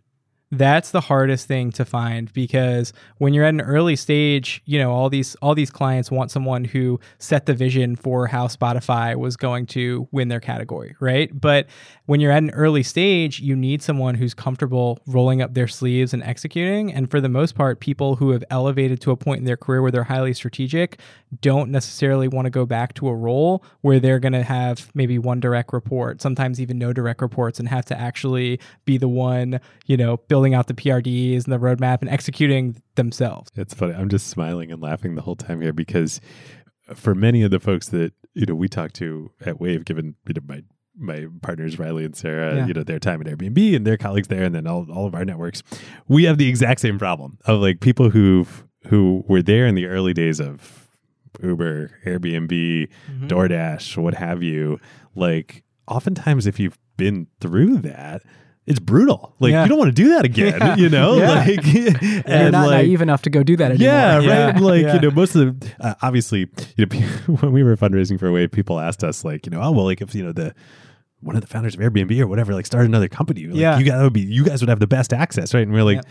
[0.52, 4.92] That's the hardest thing to find because when you're at an early stage you know
[4.92, 9.36] all these all these clients want someone who set the vision for how spotify was
[9.36, 11.30] going to win their category right?
[11.40, 11.68] But
[12.06, 16.14] when you're at an early stage you need someone who's comfortable rolling up their sleeves
[16.14, 16.94] and executing.
[16.94, 19.82] And for the most part people who have elevated to a point in their career
[19.82, 21.00] where they're highly strategic
[21.42, 25.18] don't necessarily want to go back to a role where they're going to have maybe
[25.18, 29.60] one direct report sometimes even no direct reports and have to actually be the one
[29.86, 33.52] you know building out the PRDs and the roadmap and executing themselves.
[33.56, 33.94] It's funny.
[33.94, 36.22] I'm just smiling and laughing the whole time here because
[36.94, 40.34] for many of the folks that you know we talk to at Wave, given you
[40.36, 40.62] know my
[40.98, 42.68] my partners Riley and Sarah, yeah.
[42.68, 45.14] you know, their time at Airbnb and their colleagues there, and then all, all of
[45.14, 45.62] our networks,
[46.08, 49.88] we have the exact same problem of like people who've who were there in the
[49.88, 50.90] early days of
[51.42, 53.28] Uber, Airbnb, mm-hmm.
[53.28, 54.80] DoorDash, what have you.
[55.16, 58.22] Like, oftentimes, if you've been through that,
[58.68, 59.36] it's brutal.
[59.40, 59.64] Like yeah.
[59.64, 60.76] you don't want to do that again, yeah.
[60.76, 61.18] you know?
[61.18, 61.34] Yeah.
[61.34, 63.88] Like you're not like, naive enough to go do that anymore.
[63.88, 64.60] Yeah, right.
[64.60, 66.98] Like, you know, most of the uh, obviously, you know,
[67.42, 69.86] when we were fundraising for a Wave, people asked us like, you know, oh well,
[69.86, 70.54] like if you know the
[71.22, 73.46] one of the founders of Airbnb or whatever, like start another company.
[73.46, 73.78] Like, yeah.
[73.78, 75.62] you guys would be you guys would have the best access, right?
[75.62, 76.02] And we're like,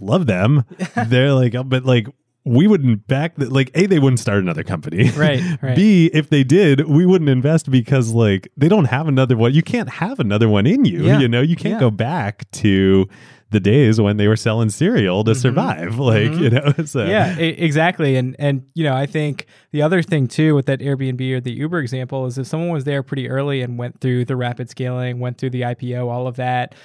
[0.00, 0.64] love them.
[1.08, 2.06] They're like, oh, but like
[2.46, 6.30] we wouldn't back that like a they wouldn't start another company right, right b if
[6.30, 10.20] they did we wouldn't invest because like they don't have another one you can't have
[10.20, 11.18] another one in you yeah.
[11.18, 11.80] you know you can't yeah.
[11.80, 13.08] go back to
[13.50, 15.40] the days when they were selling cereal to mm-hmm.
[15.40, 16.44] survive like mm-hmm.
[16.44, 17.04] you know so.
[17.04, 21.20] yeah exactly and and you know i think the other thing too with that airbnb
[21.32, 24.36] or the uber example is if someone was there pretty early and went through the
[24.36, 26.76] rapid scaling went through the ipo all of that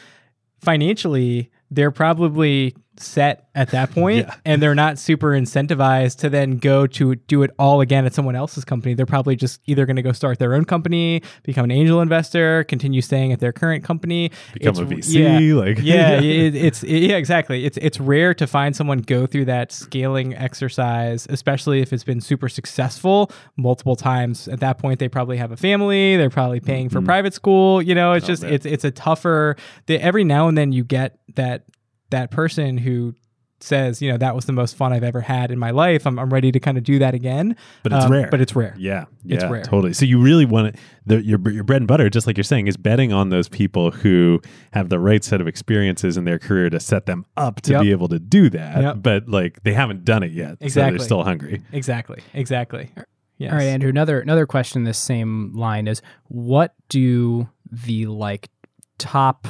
[0.60, 4.36] financially they're probably set at that point yeah.
[4.46, 8.36] and they're not super incentivized to then go to do it all again at someone
[8.36, 11.72] else's company they're probably just either going to go start their own company become an
[11.72, 16.22] angel investor continue staying at their current company become it's, a vc yeah, like yeah
[16.22, 20.36] it, it's it, yeah exactly it's it's rare to find someone go through that scaling
[20.36, 25.52] exercise especially if it's been super successful multiple times at that point they probably have
[25.52, 27.00] a family they're probably paying mm-hmm.
[27.00, 28.54] for private school you know it's oh, just man.
[28.54, 29.56] it's it's a tougher
[29.88, 31.66] every now and then you get that
[32.12, 33.16] that person who
[33.64, 36.08] says, you know, that was the most fun I've ever had in my life.
[36.08, 37.56] I'm, I'm ready to kind of do that again.
[37.84, 38.28] But it's um, rare.
[38.30, 38.76] But it's rare.
[38.78, 39.06] Yeah.
[39.24, 39.36] Yeah.
[39.36, 39.64] It's rare.
[39.64, 39.94] Totally.
[39.94, 40.76] So you really want
[41.08, 43.92] to, your, your bread and butter, just like you're saying, is betting on those people
[43.92, 44.42] who
[44.74, 47.82] have the right set of experiences in their career to set them up to yep.
[47.84, 48.82] be able to do that.
[48.82, 48.96] Yep.
[49.02, 50.58] But like they haven't done it yet.
[50.60, 50.72] Exactly.
[50.72, 51.62] So they're still hungry.
[51.72, 52.22] Exactly.
[52.34, 52.92] Exactly.
[53.38, 53.52] Yes.
[53.52, 53.90] All right, Andrew.
[53.90, 58.50] Another another question in this same line is what do the like
[58.98, 59.48] top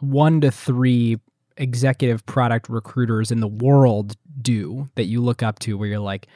[0.00, 1.18] one to three
[1.58, 6.26] executive product recruiters in the world do that you look up to where you're like,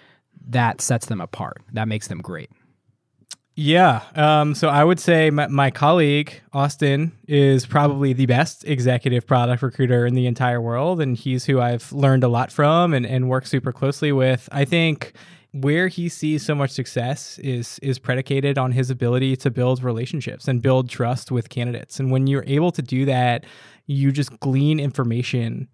[0.49, 1.63] that sets them apart?
[1.73, 2.51] That makes them great.
[3.55, 4.03] Yeah.
[4.15, 9.63] Um, so I would say my, my, colleague, Austin, is probably the best executive product
[9.63, 11.03] recruiter in the entire world.
[11.03, 14.49] And he's who I've learned a lot from and, and worked super closely with.
[14.53, 15.13] I think
[15.53, 20.49] where he sees so much success is is predicated on his ability to build relationships
[20.49, 22.01] and build trust with candidates.
[22.01, 23.45] And when you're able to do that,
[23.87, 25.69] you just glean information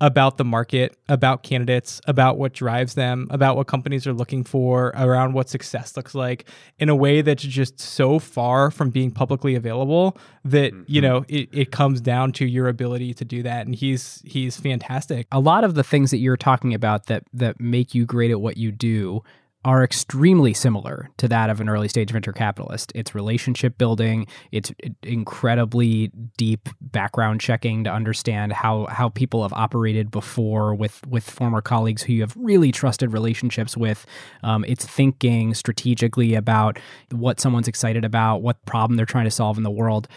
[0.00, 4.94] about the market, about candidates, about what drives them, about what companies are looking for,
[4.96, 9.54] around what success looks like in a way that's just so far from being publicly
[9.54, 10.84] available that, mm-hmm.
[10.86, 13.66] you know, it, it comes down to your ability to do that.
[13.66, 15.26] And he's he's fantastic.
[15.32, 18.40] A lot of the things that you're talking about that that make you great at
[18.40, 19.22] what you do
[19.64, 22.92] are extremely similar to that of an early stage venture capitalist.
[22.94, 30.10] It's relationship building, it's incredibly deep background checking to understand how how people have operated
[30.10, 34.06] before with with former colleagues who you have really trusted relationships with.
[34.42, 36.78] Um, it's thinking strategically about
[37.10, 40.08] what someone's excited about, what problem they're trying to solve in the world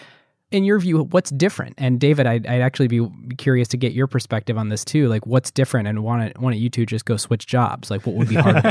[0.53, 1.73] in your view, what's different?
[1.79, 5.09] And David, I'd, I'd, actually be curious to get your perspective on this too.
[5.09, 5.87] Like, what's different?
[5.87, 7.89] And why don't, why don't you two just go switch jobs?
[7.89, 8.63] Like, what would be hard?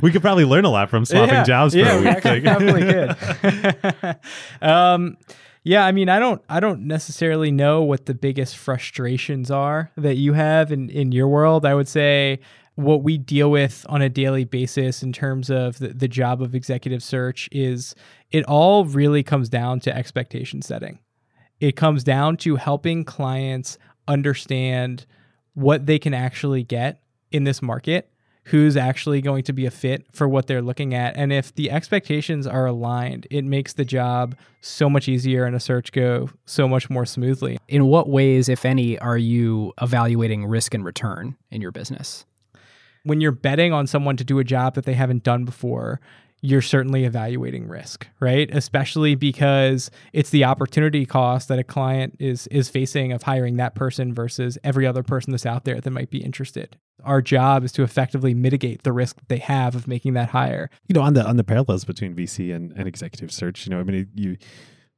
[0.02, 1.74] we could probably learn a lot from swapping yeah, jobs.
[1.74, 4.18] Yeah, we actually probably could.
[4.60, 5.16] um,
[5.62, 10.16] yeah, I mean, I don't, I don't necessarily know what the biggest frustrations are that
[10.16, 11.64] you have in in your world.
[11.64, 12.40] I would say
[12.76, 16.54] what we deal with on a daily basis in terms of the, the job of
[16.54, 17.94] executive search is
[18.30, 20.98] it all really comes down to expectation setting.
[21.60, 25.06] It comes down to helping clients understand
[25.54, 28.10] what they can actually get in this market,
[28.44, 31.16] who's actually going to be a fit for what they're looking at.
[31.16, 35.60] And if the expectations are aligned, it makes the job so much easier and a
[35.60, 37.58] search go so much more smoothly.
[37.68, 42.26] In what ways, if any, are you evaluating risk and return in your business?
[43.06, 46.00] when you're betting on someone to do a job that they haven't done before,
[46.46, 48.48] you're certainly evaluating risk, right?
[48.54, 53.74] Especially because it's the opportunity cost that a client is is facing of hiring that
[53.74, 56.76] person versus every other person that's out there that might be interested.
[57.02, 60.70] Our job is to effectively mitigate the risk they have of making that hire.
[60.86, 63.80] You know, on the on the parallels between VC and, and executive search, you know,
[63.80, 64.36] I mean, you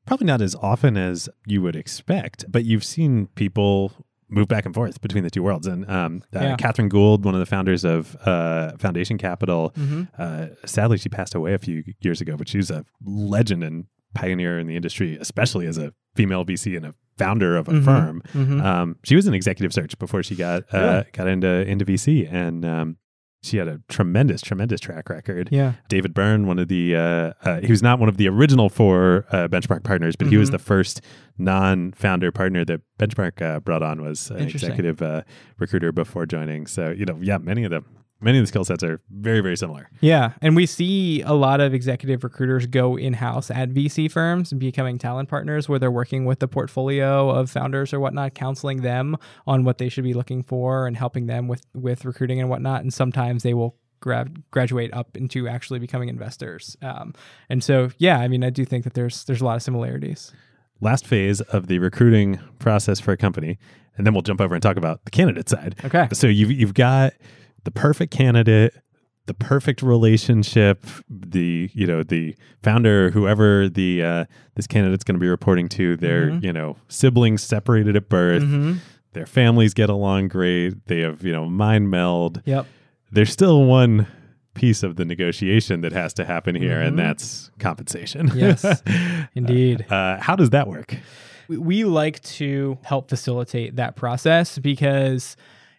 [0.04, 3.92] probably not as often as you would expect, but you've seen people
[4.30, 5.66] move back and forth between the two worlds.
[5.66, 6.56] And um, uh, Yeah.
[6.56, 10.02] Kathryn Gould, one of the founders of uh, Foundation Capital, Mm-hmm.
[10.18, 13.86] uh, sadly, she passed away a few years ago, but she was a legend and
[14.14, 17.84] pioneer in the industry, especially as a female VC and a founder of a Mhm.
[17.84, 18.22] firm.
[18.32, 18.60] Mm-hmm.
[18.60, 21.04] Um, she was in executive search before she got uh, Really?
[21.12, 22.96] got into into VC, and um,
[23.42, 25.48] she had a tremendous, tremendous track record.
[25.52, 25.74] yeah.
[25.88, 29.26] David Beirne, one of the uh, uh, he was not one of the original four
[29.30, 30.52] uh, Benchmark partners, but he was Mhm.
[30.52, 31.00] the first
[31.38, 35.22] non-founder partner that Benchmark uh, brought on was an executive uh,
[35.58, 36.66] recruiter before joining.
[36.66, 37.82] So you know, yeah, many of the
[38.20, 39.90] many of the skill sets are very very similar.
[40.00, 44.98] Yeah, and we see a lot of executive recruiters go in-house at VC firms becoming
[44.98, 49.64] talent partners where they're working with the portfolio of founders or whatnot, counseling them on
[49.64, 52.82] what they should be looking for and helping them with with recruiting and whatnot.
[52.82, 56.76] And sometimes they will gra- graduate up into actually becoming investors.
[56.82, 57.14] Um,
[57.48, 60.32] and so, yeah, I mean, I do think that there's there's a lot of similarities.
[60.80, 63.58] Last phase of the recruiting process for a company,
[63.96, 65.74] and then we'll jump over and talk about the candidate side.
[65.84, 66.08] Okay.
[66.12, 67.14] So you've you've got
[67.64, 68.74] the perfect candidate,
[69.26, 75.20] the perfect relationship, the you know the founder, whoever the uh, this candidate's going to
[75.20, 76.42] be reporting to, their Mhm.
[76.42, 78.74] you know siblings separated at birth, Mm-hmm.
[79.12, 82.42] their families get along great, they have you know mind meld.
[82.46, 82.66] Yep.
[83.12, 84.06] There's still one
[84.54, 86.86] piece of the negotiation that has to happen here, Mhm.
[86.88, 88.30] and that's compensation.
[88.34, 88.82] Yes,
[89.34, 89.84] indeed.
[89.90, 90.96] uh, how does that work?
[91.48, 95.36] we, we like to help facilitate that process because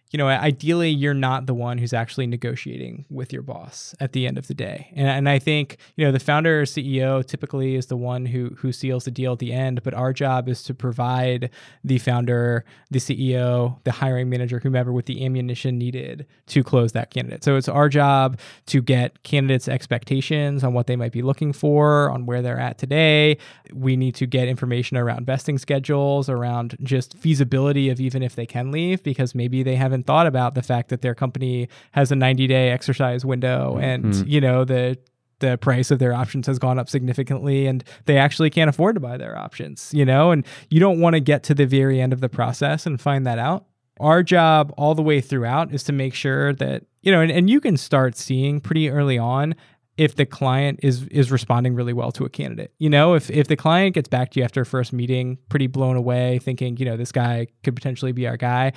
[0.10, 4.28] you know ideally you're not the one who's actually negotiating with your boss at the
[4.28, 4.91] end of the day.
[4.95, 8.50] And, and i think you know the founder or ceo typically is the one who
[8.58, 11.50] who seals the deal at the end but our job is to provide
[11.84, 17.12] the founder the ceo the hiring manager whomever with the ammunition needed to close that
[17.12, 17.43] candidate.
[17.43, 22.10] So it's our job to get candidates expectations on what they might be looking for
[22.10, 23.38] on where they're at today.
[23.74, 28.45] We need to get information around vesting schedules, around just feasibility of even if they
[28.45, 32.16] can leave, because maybe they haven't thought about the fact that their company has a
[32.16, 34.24] 90 day exercise window and, Mhm.
[34.28, 34.98] you know, the
[35.40, 39.00] the price of their options has gone up significantly and they actually can't afford to
[39.00, 42.12] buy their options, you know, and you don't want to get to the very end
[42.12, 43.64] of the process and find that out.
[44.02, 47.50] Our job all the way throughout is to make sure that, you know, and, and
[47.50, 49.56] you can start seeing pretty early on
[49.98, 52.74] if the client is is responding really well to a candidate.
[52.78, 55.68] You know, if if the client gets back to you after a first meeting, pretty
[55.68, 58.74] blown away, thinking, you know, this guy could potentially be our guy,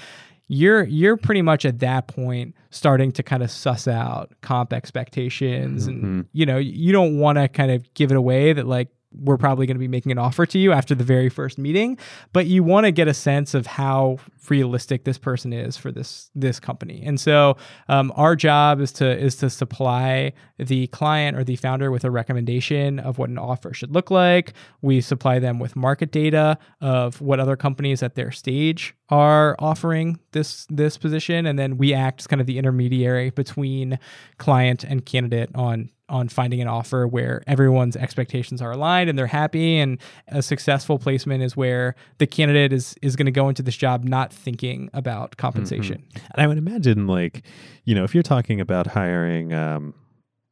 [0.55, 5.88] you're you're pretty much at that point starting to kind of suss out comp expectations
[5.88, 5.91] Mhm.
[6.03, 9.37] and you know, you don't want to kind of give it away that like we're
[9.38, 11.99] probably going to be making an offer to you after the very first meeting,
[12.33, 16.31] but you want to get a sense of how realistic this person is for this
[16.35, 17.03] this company.
[17.05, 17.57] And so,
[17.89, 22.11] um, our job is to is to supply the client or the founder with a
[22.11, 24.53] recommendation of what an offer should look like.
[24.81, 30.19] We supply them with market data of what other companies at their stage are offering
[30.33, 33.99] this this position, and then we act as kind of the intermediary between
[34.39, 39.27] client and candidate on on finding an offer where everyone's expectations are aligned and they're
[39.27, 43.63] happy and a successful placement is where the candidate is is going to go into
[43.63, 46.05] this job not thinking about compensation.
[46.14, 47.42] And I would imagine, like,
[47.85, 49.95] you know, if you're talking about hiring um,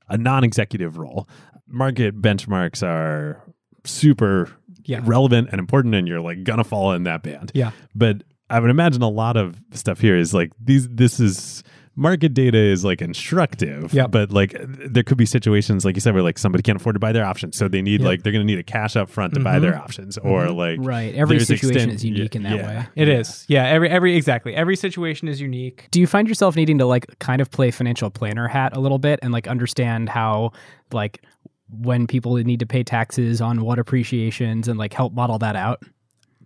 [0.09, 1.29] a non-executive role,
[1.67, 3.43] market benchmarks are
[3.85, 4.51] super
[4.85, 5.01] Yeah.
[5.05, 7.53] relevant and important, and you're like gonna fall in that band.
[7.55, 7.71] Yeah.
[7.95, 10.89] But I would imagine a lot of stuff here is like these.
[10.89, 11.63] This is
[11.97, 13.93] market data is like instructive.
[13.93, 14.11] Yep.
[14.11, 17.01] But like there could be situations like you said where like somebody can't afford to
[17.01, 18.07] buy their options, so they need Yep.
[18.09, 19.63] like they're gonna need a cash up front to buy Mhm.
[19.63, 21.15] their options, or like Right.
[21.15, 22.67] Every situation extent- is unique yeah, in that yeah.
[22.81, 22.87] way.
[22.97, 23.45] It is.
[23.49, 24.55] Yeah, every every exactly.
[24.55, 25.89] Every situation is unique.
[25.91, 28.99] Do you find yourself needing to like kind of play financial planner hat a little
[28.99, 30.53] bit and like understand how
[30.93, 31.21] like
[31.69, 35.83] when people need to pay taxes on what appreciations and like help model that out?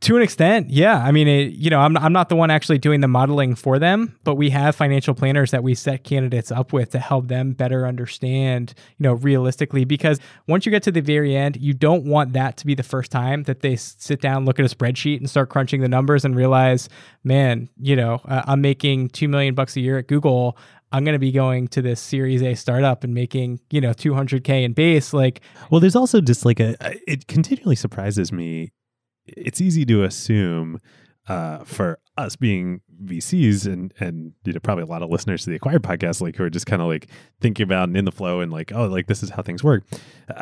[0.05, 0.99] To an extent, yeah.
[0.99, 3.79] I mean, it, you know, I'm I'm not the one actually doing the modeling for
[3.79, 7.55] them, but we have financial planners that we set candidates up with to help them
[7.55, 9.87] better understand, you know, realistically.
[9.87, 12.83] Because once you get to the very end, you don't want that to be the
[12.83, 16.27] first time that they sit down, look at a spreadsheet, and start crunching the numbers
[16.27, 16.91] and realize,
[17.23, 20.59] man, you know, uh, I'm making two million bucks a year at Google.
[20.93, 24.65] I'm going to be going to this Series A startup and making, you know, 200k
[24.65, 25.15] in base.
[25.15, 25.41] Like,
[25.71, 26.77] Well, there's also just like a,
[27.11, 28.71] it continually surprises me.
[29.27, 30.81] It's easy to assume
[31.29, 35.51] uh, for us being VCs and and you know probably a lot of listeners to
[35.51, 37.09] the acquired podcast like who are just kind of like
[37.41, 39.85] thinking about and in the flow and like oh like this is how things work.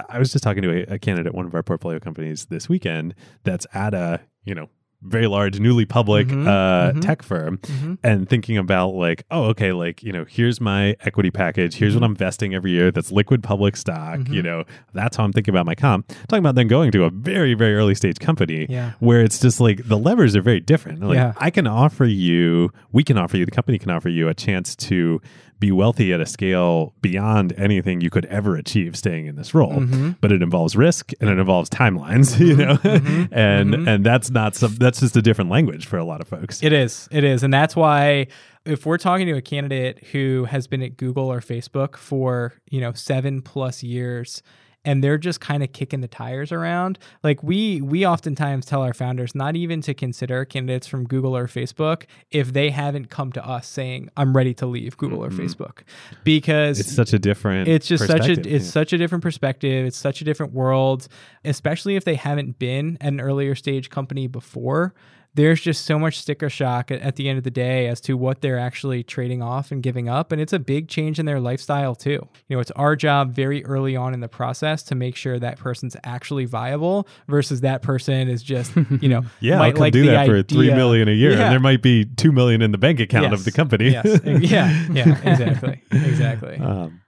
[0.09, 2.69] I was just talking to a, a candidate at one of our portfolio companies this
[2.69, 3.15] weekend
[3.45, 4.69] that's at a you know
[5.05, 7.01] very large newly public Mhm, uh, mhm.
[7.01, 7.99] tech firm Mhm.
[8.05, 12.05] and thinking about like oh okay like you know here's my equity package here's what
[12.05, 15.67] i'm vesting every year that's liquid public stock you know that's how i'm thinking about
[15.67, 18.93] my comp talking about then going to a very very early stage company Yeah.
[19.01, 21.33] where it's just like the levers are very different like Yeah.
[21.37, 24.77] i can offer you we can offer you the company can offer you a chance
[24.77, 25.21] to
[25.63, 29.73] be wealthy at a scale beyond anything you could ever achieve staying in this role
[29.81, 30.17] Mhm.
[30.21, 33.89] but it involves risk and it involves timelines you know mhm, and mhm.
[33.89, 36.73] and that's not some that's just a different language for a lot of folks It
[36.73, 37.09] is.
[37.13, 37.43] It is.
[37.45, 38.27] And that's why
[38.65, 42.81] if we're talking to a candidate who has been at Google or Facebook for, you
[42.81, 44.43] know, 7 plus years
[44.85, 48.95] and they're just kind of kicking the tires around, like we we oftentimes tell our
[48.95, 53.47] founders not even to consider candidates from Google or Facebook if they haven't come to
[53.47, 55.43] us saying I'm ready to leave Google or mm-hmm.
[55.43, 55.83] Facebook.
[56.25, 58.59] Because it's such a different it's just such a it's yeah.
[58.71, 61.09] such a different perspective it's such a different world
[61.45, 64.95] especially if they haven't been at an earlier stage company before
[65.35, 68.17] there's just so much sticker shock at, at the end of the day as to
[68.17, 71.41] what they're actually trading off and giving up and it's a big change in their
[71.41, 75.17] lifestyle too you know it's our job very early on in the process to make
[75.17, 79.81] sure that person's actually viable versus that person is just you know yeah, might come
[79.81, 81.45] like do that for three million a year, Yeah.
[81.45, 83.91] and there might be two million in the bank account of the company.
[83.91, 87.01] yes yeah yeah exactly exactly um,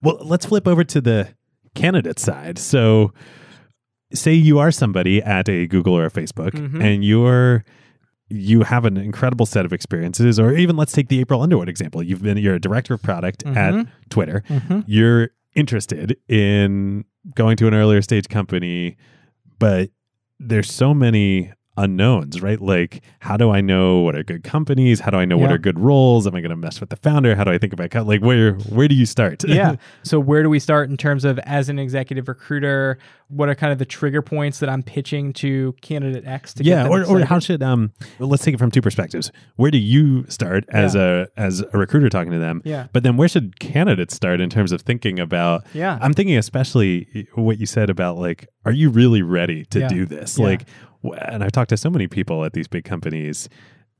[0.00, 1.34] well, let's flip over to the
[1.74, 2.58] candidate side.
[2.58, 3.12] So,
[4.12, 6.82] say you are somebody at a Google or a Facebook, Mhm.
[6.82, 7.64] and you're
[8.30, 12.02] you have an incredible set of experiences, or even let's take the April Underwood example.
[12.02, 13.88] You've been you're a director of product at Mhm.
[14.10, 14.42] Twitter.
[14.50, 14.84] Mhm.
[14.86, 17.04] You're interested in
[17.34, 18.96] going to an earlier stage company,
[19.58, 19.88] but
[20.38, 22.60] there's so many unknowns, right?
[22.60, 25.00] Like, how do I know what are good companies?
[25.00, 26.26] How do I know what are good roles?
[26.26, 27.34] Am I going to mess with the founder?
[27.36, 29.42] How do I think about co- like where where do you start?
[29.44, 29.76] yeah.
[30.02, 32.98] So where do we start in terms of as an executive recruiter?
[33.28, 36.88] What are kind of the trigger points that I'm pitching to candidate X to yeah,
[36.88, 39.30] or, or how should um well, let's take it from two perspectives.
[39.56, 42.62] Where do you start as a as a recruiter talking to them?
[42.64, 42.86] Yeah.
[42.92, 45.98] But then where should candidates start in terms of thinking about Yeah.
[46.00, 49.88] I'm thinking especially what you said about like, are you really ready to Yeah.
[49.88, 50.38] do this?
[50.38, 50.44] Yeah.
[50.46, 50.62] Like,
[51.02, 53.48] and I've talked to so many people at these big companies,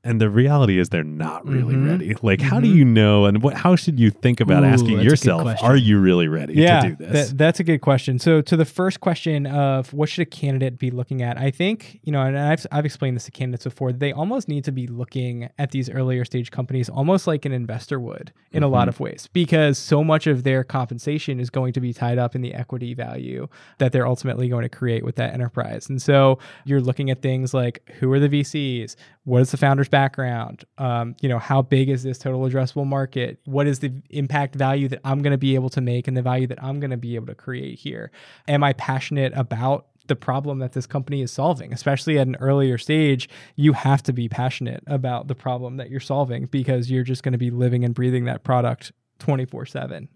[0.03, 1.87] and the reality is they're not really Mhm.
[1.87, 2.15] ready.
[2.21, 2.75] Like, how do Mhm.
[2.75, 5.63] you know, and what, how should you think about Ooh, asking that's a good yourself,
[5.63, 7.29] are you really ready yeah, to do this?
[7.29, 8.17] that- that's a good question.
[8.19, 11.99] So to the first question of what should a candidate be looking at, I think
[12.03, 13.91] you know, and I've I've explained this to candidates before.
[13.91, 17.99] They almost need to be looking at these earlier stage companies almost like an investor
[17.99, 18.89] would in a lot Mhm.
[18.89, 22.41] of ways, because so much of their compensation is going to be tied up in
[22.41, 23.47] the equity value
[23.79, 25.89] that they're ultimately going to create with that enterprise.
[25.89, 28.95] And so you're looking at things like who are the VCs,
[29.25, 33.39] what is the founder's background, um, you know, how big is this total addressable market,
[33.45, 36.21] what is the impact value that I'm going to be able to make, and the
[36.21, 38.11] value that I'm going to be able to create here.
[38.47, 42.77] Am I passionate about the problem that this company is solving, especially at an earlier
[42.77, 47.23] stage, you have to be passionate about the problem that you're solving because you're just
[47.23, 50.09] going to be living and breathing that product 24 7.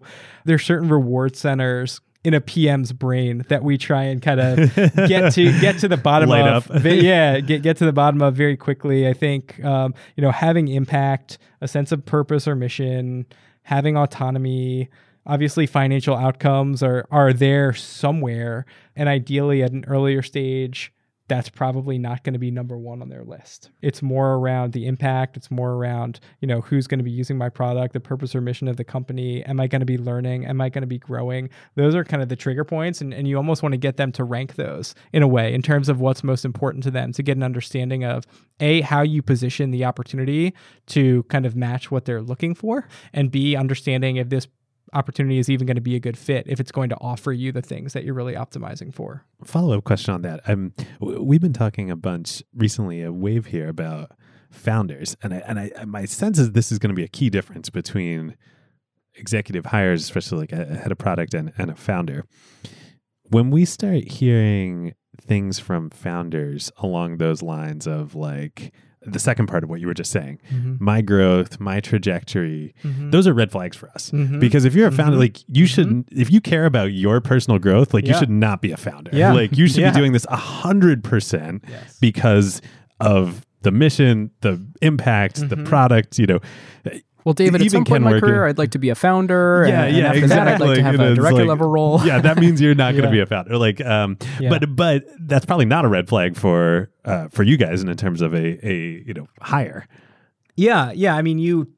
[0.44, 5.32] There's certain reward centers in a PM's brain that we try and kind of get
[5.34, 6.84] to get to the bottom Light of.
[6.84, 9.06] Yeah, get get to the bottom of very quickly.
[9.06, 13.26] I think um, you know having impact, a sense of purpose or mission,
[13.62, 14.88] having autonomy.
[15.26, 18.64] Obviously, financial outcomes are are there somewhere,
[18.96, 20.92] and ideally at an earlier stage,
[21.26, 23.70] that's probably not going to be number one on their list.
[23.80, 25.36] It's more around the impact.
[25.36, 28.42] It's more around, you know, who's going to be using my product, the purpose or
[28.42, 29.42] mission of the company.
[29.44, 30.44] Am I going to be learning?
[30.46, 31.48] Am I going to be growing?
[31.76, 33.00] Those are kind of the trigger points.
[33.00, 35.62] And, and you almost want to get them to rank those in a way in
[35.62, 38.26] terms of what's most important to them to get an understanding of
[38.60, 40.54] A, how you position the opportunity
[40.88, 44.46] to kind of match what they're looking for, and B, understanding if this
[44.94, 47.52] opportunity is even going to be a good fit, if it's going to offer you
[47.52, 49.24] the things that you're really optimizing for.
[49.44, 50.40] Follow up question on that.
[50.48, 54.12] Um, we've been talking a bunch recently, a wave here about
[54.50, 57.30] founders, and I, and I, my sense is this is going to be a key
[57.30, 58.36] difference between
[59.14, 62.24] executive hires, especially like a head of product and, and a founder.
[63.30, 68.72] When we start hearing things from founders along those lines of like
[69.06, 70.38] the second part of what you were just saying,
[70.78, 73.10] my growth, my trajectory, Mhm.
[73.10, 74.10] those are red flags for us.
[74.10, 74.40] Mhm.
[74.40, 75.20] Because if you're a founder, Mhm.
[75.20, 78.72] like you should, if you care about your personal growth, like you should not be
[78.72, 79.10] a founder.
[79.12, 79.32] Yeah.
[79.32, 79.90] Like you should Yeah.
[79.92, 81.98] be doing this a hundred percent Yes.
[82.00, 82.62] because
[83.00, 85.64] of the mission, the impact, the Mhm.
[85.64, 86.18] product.
[86.18, 86.40] You know,
[87.24, 89.64] Well, David, at some point in my career, in- I'd like to be a founder.
[89.66, 90.82] Yeah, and, yeah, and after that, I'd like to exactly.
[90.82, 92.00] have It a director like- level role.
[92.04, 93.12] yeah, that means you're not going to Yeah.
[93.12, 93.56] be a founder.
[93.56, 94.50] Like, um, Yeah.
[94.50, 98.20] but but that's probably not a red flag for uh, for you guys in terms
[98.20, 99.88] of a a you know hire.
[100.56, 101.16] Yeah, yeah.
[101.16, 101.68] I mean, you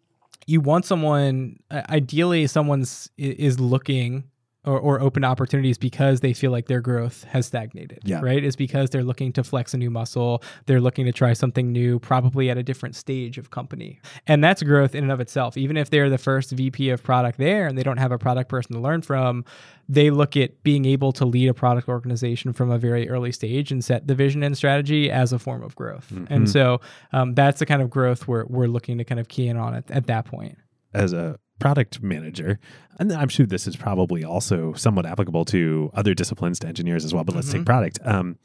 [0.49, 1.61] you want someone.
[1.71, 4.25] uh, Ideally, someone's is looking
[4.67, 8.01] or, or open to opportunities because they feel like their growth has stagnated.
[8.05, 8.21] Yeah.
[8.21, 8.43] Right.
[8.43, 10.43] Is because they're looking to flex a new muscle.
[10.67, 14.62] They're looking to try something new, probably at a different stage of company, and that's
[14.62, 15.57] growth in and of itself.
[15.57, 18.49] Even if they're the first VP of product there and they don't have a product
[18.51, 19.45] person to learn from,
[19.89, 23.71] they look at being able to lead a product organization from a very early stage
[23.71, 26.11] and set the vision and strategy as a form of growth.
[26.29, 26.81] And so
[27.12, 29.75] um, that's the kind of growth we're, we're looking to kind of key in on
[29.75, 30.59] at, at that point.
[30.93, 32.59] as a product manager,
[32.99, 37.15] and I'm sure this is probably also somewhat applicable to other disciplines to engineers as
[37.15, 37.25] well.
[37.25, 37.99] But let's take product.
[38.05, 38.39] Um,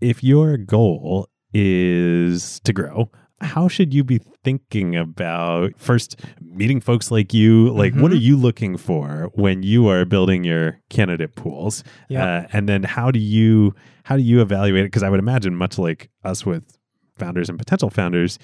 [0.00, 7.10] if your goal is to grow, how should you be thinking about first meeting folks
[7.10, 7.70] like you?
[7.70, 11.82] Like, what are you looking for when you are building your candidate pools?
[12.08, 12.24] Yeah.
[12.24, 13.74] Uh, and then how do you
[14.04, 14.86] how do you evaluate it?
[14.86, 16.78] Because I would imagine, much like us with
[17.16, 18.38] founders and potential founders,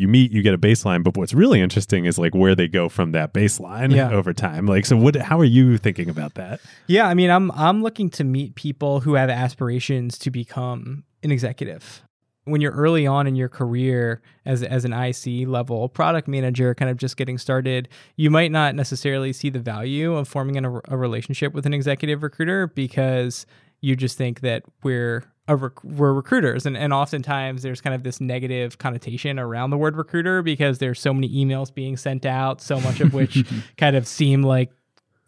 [0.00, 2.88] you meet, you get a baseline, but what's really interesting is like where they go
[2.88, 4.10] from that baseline Yeah.
[4.18, 4.66] over time.
[4.66, 5.14] Like, so what?
[5.16, 6.60] How are you thinking about that?
[6.86, 11.30] Yeah, I mean, I'm I'm looking to meet people who have aspirations to become an
[11.30, 12.02] executive.
[12.44, 16.90] When you're early on in your career as as an IC level product manager, kind
[16.90, 20.96] of just getting started, you might not necessarily see the value of forming an, a
[20.96, 23.44] relationship with an executive recruiter because
[23.82, 25.24] you just think that we're
[25.56, 29.96] rec- we're recruiters, and and oftentimes there's kind of this negative connotation around the word
[29.96, 33.44] recruiter because there's so many emails being sent out, so much of which
[33.76, 34.70] kind of seem like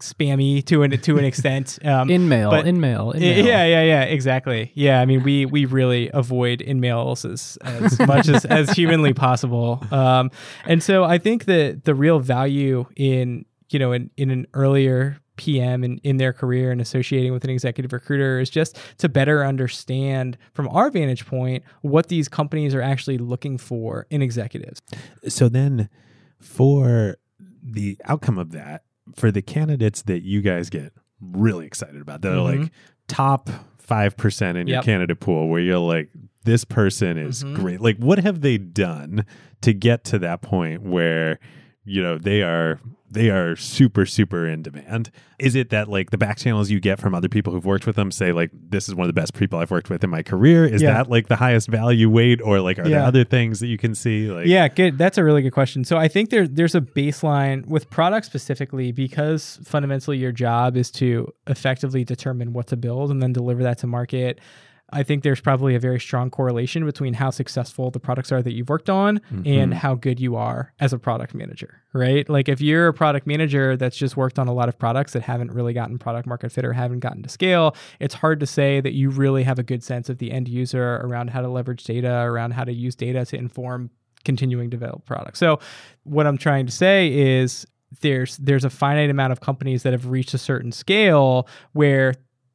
[0.01, 1.79] spammy to an to an extent.
[1.85, 3.45] Um, in mail, but- in mail, in mail.
[3.47, 4.73] Yeah, yeah, yeah, exactly.
[4.75, 9.15] Yeah, I mean, we we really avoid in mails as as much as as humanly
[9.15, 9.83] possible.
[9.91, 10.31] Um,
[10.67, 15.19] and so I think that the real value in you know in in an earlier
[15.37, 19.45] PM in, in their career and associating with an executive recruiter is just to better
[19.45, 24.81] understand from our vantage point what these companies are actually looking for in executives.
[25.29, 25.89] So then,
[26.41, 27.17] for
[27.63, 28.83] the outcome of that,
[29.15, 32.61] for the candidates that you guys get really excited about, that are Mhm.
[32.63, 32.71] like
[33.09, 34.85] top five percent in your Yep.
[34.85, 36.11] candidate pool, where you're like,
[36.45, 37.55] this person is Mhm.
[37.55, 37.81] great.
[37.81, 39.25] Like, what have they done
[39.63, 41.39] to get to that point where?
[41.85, 42.79] You know they are
[43.11, 46.99] they are super super in demand is it that like the back channels you get
[47.01, 49.35] from other people who've worked with them say like this is one of the best
[49.35, 50.95] people i've worked with in my career is Yeah.
[50.95, 53.95] that like the highest value weight or like are there other things that you can
[53.95, 54.97] see like Yeah, good.
[54.97, 55.85] That's a really good question.
[55.85, 60.91] So I think there there's a baseline with products specifically because fundamentally your job is
[60.93, 64.39] to effectively determine what to build and then deliver that to market.
[64.93, 68.53] I think there's probably a very strong correlation between how successful the products are that
[68.53, 69.73] you've worked on and mm-hmm.
[69.73, 72.29] how good you are as a product manager, right?
[72.29, 75.23] Like if you're a product manager that's just worked on a lot of products that
[75.23, 78.81] haven't really gotten product market fit or haven't gotten to scale, it's hard to say
[78.81, 81.85] that you really have a good sense of the end user around how to leverage
[81.85, 83.91] data, around how to use data to inform
[84.25, 85.39] continuing to develop products.
[85.39, 85.59] So
[86.05, 87.67] what I'm trying to say is
[88.01, 92.15] there's there's a finite amount of companies that have reached a certain scale where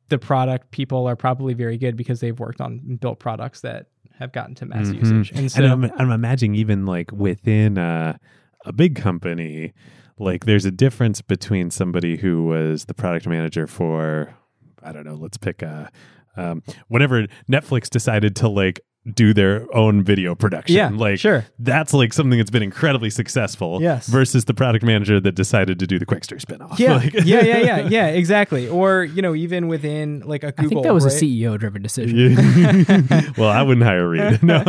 [0.10, 3.88] the product people are probably very good because they've worked on and built products that
[4.20, 5.00] have gotten to mass Mhm.
[5.00, 5.32] usage.
[5.36, 8.18] And so and I'm, I'm imagining even like within uh,
[8.66, 9.74] a big company
[10.20, 14.34] like there's a difference between somebody who was the product manager for
[14.82, 15.92] i don't know let's pick a
[16.36, 18.80] um, whenever netflix decided to like
[19.14, 21.46] do their own video production Yeah, like sure.
[21.60, 24.08] that's like something that's been incredibly successful Yes.
[24.08, 27.58] versus the product manager that decided to do the Qwikster spinoff yeah, Like- yeah, yeah,
[27.58, 28.68] yeah, yeah, exactly.
[28.68, 31.14] Or you know, even within like a Google, I think that was right?
[31.14, 32.18] a CEO driven decision.
[32.18, 33.22] Yeah.
[33.38, 34.64] well i wouldn't hire reed no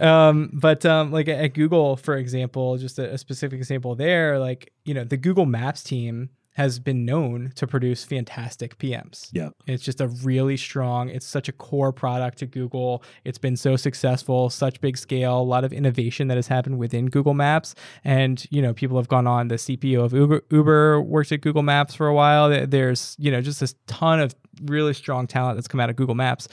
[0.00, 4.72] um, but um, like at Google, for example, just a, a specific example there, like
[4.84, 9.28] you know, the Google Maps team has been known to produce fantastic PMs.
[9.30, 13.02] yeah It's just a really strong, it's such a core product to Google.
[13.24, 17.10] It's been so successful, such big scale, a lot of innovation that has happened within
[17.10, 17.74] Google Maps.
[18.04, 19.48] And, you know, people have gone on.
[19.48, 22.66] The CPO of Uber, Uber worked at Google Maps for a while.
[22.66, 24.34] There's, you know, just this ton of
[24.64, 26.48] really strong talent that's come out of Google Maps.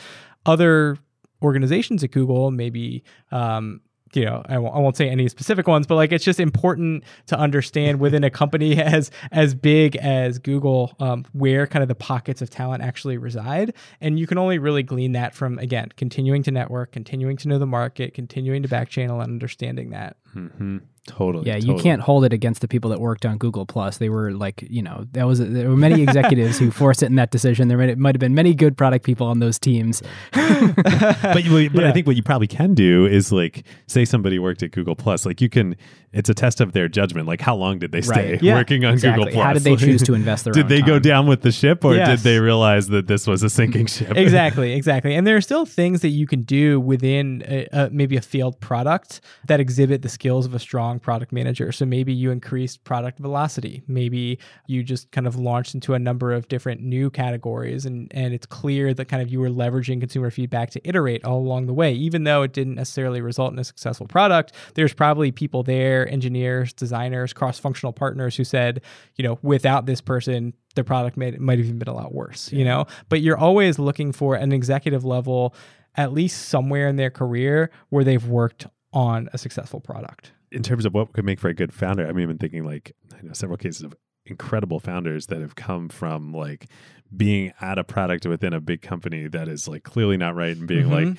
[0.46, 0.98] Other
[1.42, 3.80] organizations at Google, maybe, um,
[4.16, 7.04] you know, I won't, I won't say any specific ones, but like it's just important
[7.28, 11.96] to understand within a company as as big as Google um, where kind of the
[11.96, 16.44] pockets of talent actually reside, and you can only really glean that from again continuing
[16.44, 20.18] to network, continuing to know the market, continuing to back channel, and understanding that.
[20.34, 21.48] hmm Totally.
[21.48, 21.84] Yeah, you totally.
[21.84, 23.98] can't hold it against the people that worked on Google Plus.
[23.98, 27.16] They were like, you know, that was there were many executives who forced it in
[27.16, 27.68] that decision.
[27.68, 30.02] There might, might have been many good product people on those teams.
[30.32, 34.64] but you, but I think what you probably can do is like say somebody worked
[34.64, 35.76] at Google Plus, like you can.
[36.14, 37.28] It's a test of their judgment.
[37.28, 38.44] Like how long did they stay Right.
[38.44, 39.26] Yeah, working on exactly.
[39.26, 39.46] Google Plus?
[39.46, 41.96] How did they choose to invest their Did they go down with the ship, or
[41.96, 44.16] did they realize that this was a sinking ship?
[44.16, 45.16] exactly, exactly.
[45.16, 48.60] And there are still things that you can do within a, a, maybe a failed
[48.62, 51.72] product that exhibit the skills of a strong product manager.
[51.72, 53.84] So maybe you increased product velocity.
[53.88, 58.34] Maybe you just kind of launched into a number of different new categories, and and
[58.34, 61.74] it's clear that kind of you were leveraging consumer feedback to iterate all along the
[61.74, 61.94] way.
[61.94, 66.74] Even though it didn't necessarily result in a successful product, there's probably people there, engineers,
[66.74, 68.82] designers, cross-functional partners who said,
[69.16, 72.52] you know, without this person, the product might might have even been a lot worse,
[72.52, 72.86] you know.
[73.10, 75.54] But you're always looking for an executive level,
[75.96, 80.32] at least somewhere in their career where they've worked on a successful product.
[80.54, 82.94] In terms of what could make for a good founder, I mean, I've thinking like
[83.18, 83.94] I know several cases of
[84.26, 86.68] incredible founders that have come from like
[87.16, 90.68] being at a product within a big company that is like clearly not right and
[90.68, 90.90] being Mhm.
[91.16, 91.18] like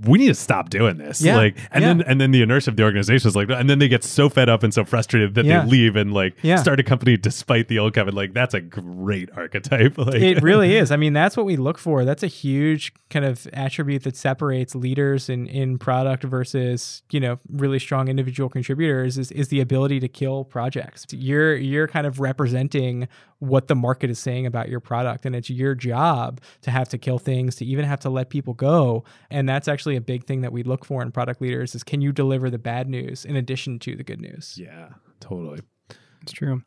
[0.00, 1.88] we need to stop doing this Yeah, like and yeah.
[1.94, 4.28] then and then the inertia of the organization is like and then they get so
[4.28, 5.64] fed up and so frustrated that Yeah.
[5.64, 6.56] they leave and like Yeah.
[6.56, 10.76] start a company despite the old company like that's a great archetype like it really
[10.76, 10.90] is.
[10.90, 12.04] I mean, that's what we look for.
[12.04, 17.38] That's a huge kind of attribute that separates leaders in, in product versus, you know,
[17.50, 21.06] really strong individual contributors is, is the ability to kill projects.
[21.10, 23.08] You're you're kind of representing
[23.42, 25.26] what the market is saying about your product.
[25.26, 28.54] And it's your job to have to kill things, to even have to let people
[28.54, 29.02] go.
[29.30, 32.00] And that's actually a big thing that we look for in product leaders is can
[32.00, 34.56] you deliver the bad news in addition to the good news?
[34.56, 35.60] yeah totally
[36.22, 36.62] It's true.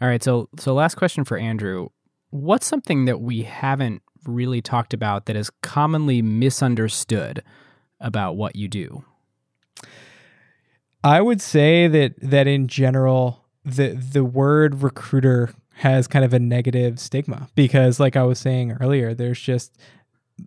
[0.00, 1.90] All right, so so last question for Andrew.
[2.30, 7.42] What's something that we haven't really talked about that is commonly misunderstood
[8.00, 9.04] about what you do?
[11.04, 16.38] I would say that that in general, the the word recruiter has kind of a
[16.38, 19.76] negative stigma because, like I was saying earlier, there's just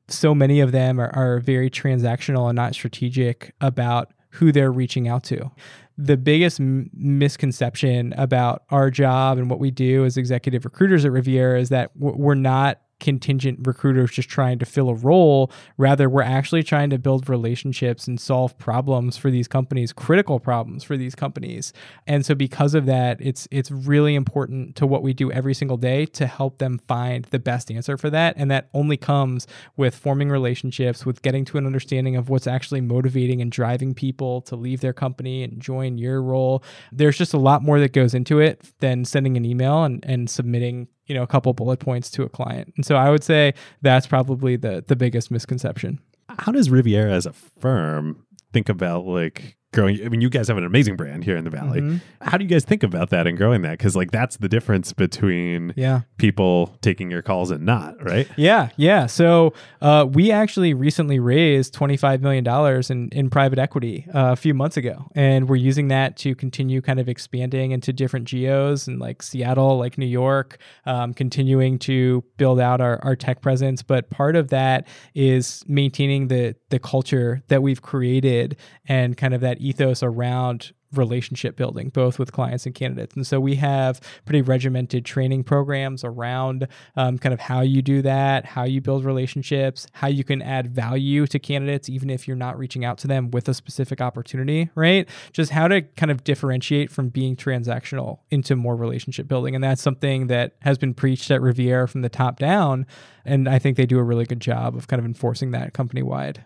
[0.07, 5.07] so many of them are, are very transactional and not strategic about who they're reaching
[5.07, 5.51] out to.
[5.97, 11.11] The biggest m- misconception about our job and what we do as executive recruiters at
[11.11, 15.51] Riviera is that w- we're not contingent recruiters just trying to fill a role.
[15.77, 20.83] Rather, we're actually trying to build relationships and solve problems for these companies, critical problems
[20.83, 21.73] for these companies.
[22.07, 25.77] And so because of that, it's it's really important to what we do every single
[25.77, 28.35] day to help them find the best answer for that.
[28.37, 29.47] And that only comes
[29.77, 34.41] with forming relationships, with getting to an understanding of what's actually motivating and driving people
[34.41, 36.63] to leave their company and join your role.
[36.91, 40.29] There's just a lot more that goes into it than sending an email and, and
[40.29, 42.71] submitting you know a couple bullet points to a client.
[42.77, 45.99] And so i would say that's probably the the biggest misconception.
[46.29, 50.03] How does Riviera as a firm think about like growing?
[50.03, 51.81] I mean, you guys have an amazing brand here in the valley.
[51.81, 52.01] Mhm.
[52.21, 53.71] How do you guys think about that and growing that?
[53.77, 58.27] Because like that's the difference between yeah people taking your calls and not, right?
[58.37, 59.05] Yeah, yeah.
[59.05, 62.45] So uh, we actually recently raised $25 million
[62.89, 65.07] in, in private equity uh, a few months ago.
[65.15, 69.77] And we're using that to continue kind of expanding into different geos and like Seattle,
[69.77, 73.81] like New York, um, continuing to build out our, our tech presence.
[73.81, 78.57] But part of that is maintaining the, the culture that we've created
[78.87, 83.15] and kind of that ethos around relationship building, both with clients and candidates.
[83.15, 88.01] And so we have pretty regimented training programs around um, kind of how you do
[88.01, 92.37] that, how you build relationships, how you can add value to candidates, even if you're
[92.37, 95.07] not reaching out to them with a specific opportunity, right?
[95.31, 99.55] Just how to kind of differentiate from being transactional into more relationship building.
[99.55, 102.85] And that's something that has been preached at Riviera from the top down.
[103.25, 106.01] And I think they do a really good job of kind of enforcing that company
[106.01, 106.45] wide.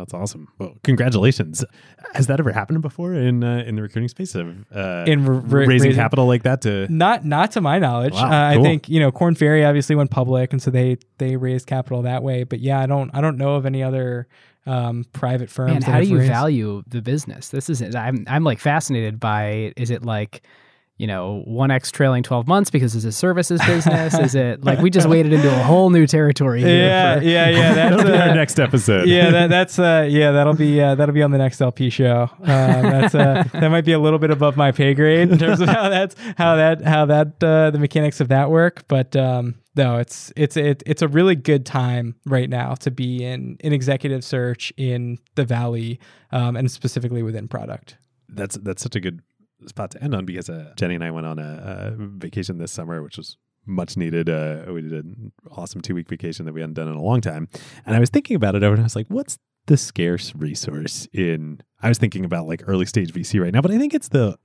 [0.00, 0.48] That's awesome.
[0.58, 1.64] Well, congratulations.
[2.14, 5.36] Has that ever happened before in uh, in the recruiting space of uh, In ra-
[5.36, 6.86] ra- raising, raising- capital like that to?
[6.92, 8.14] Not not to my knowledge.
[8.14, 11.36] Wow, uh, I think you know Korn Ferry obviously went public, and so they they
[11.36, 12.44] raised capital that way.
[12.44, 14.26] But yeah, I don't I don't know of any other
[14.66, 15.72] um, private firms.
[15.72, 17.50] Man, that how do you raised- value the business?
[17.50, 20.42] This is I'm I'm like fascinated by is it like
[21.00, 24.12] you know, 1x trailing 12 months because it's a services business?
[24.18, 26.86] is it like we just waded into a whole new territory here?
[26.86, 27.72] Yeah, for- yeah, yeah.
[27.74, 29.08] That's That'll be our uh, next episode.
[29.08, 32.28] yeah, that, that's uh, yeah, that'll be uh, that'll be on the next LP show.
[32.40, 35.60] Um, that's uh, that might be a little bit above my pay grade in terms
[35.62, 38.84] of how that's how that how that uh, the mechanics of that work.
[38.86, 43.24] But um, no, it's it's it, it's a really good time right now to be
[43.24, 45.98] in in executive search in the Valley,
[46.30, 47.96] um, and specifically within product.
[48.28, 49.22] that's that's such a good
[49.66, 52.72] spot to end on because uh, Jenny and I went on a, a vacation this
[52.72, 53.36] summer, which was
[53.66, 54.28] much needed.
[54.28, 57.20] Uh, we did an awesome two week vacation that we hadn't done in a long
[57.20, 57.48] time,
[57.86, 61.06] and I was thinking about it over, and I was like, "What's the scarce resource
[61.12, 64.08] in I was thinking about like early stage VC right now, but I think it's
[64.08, 64.36] the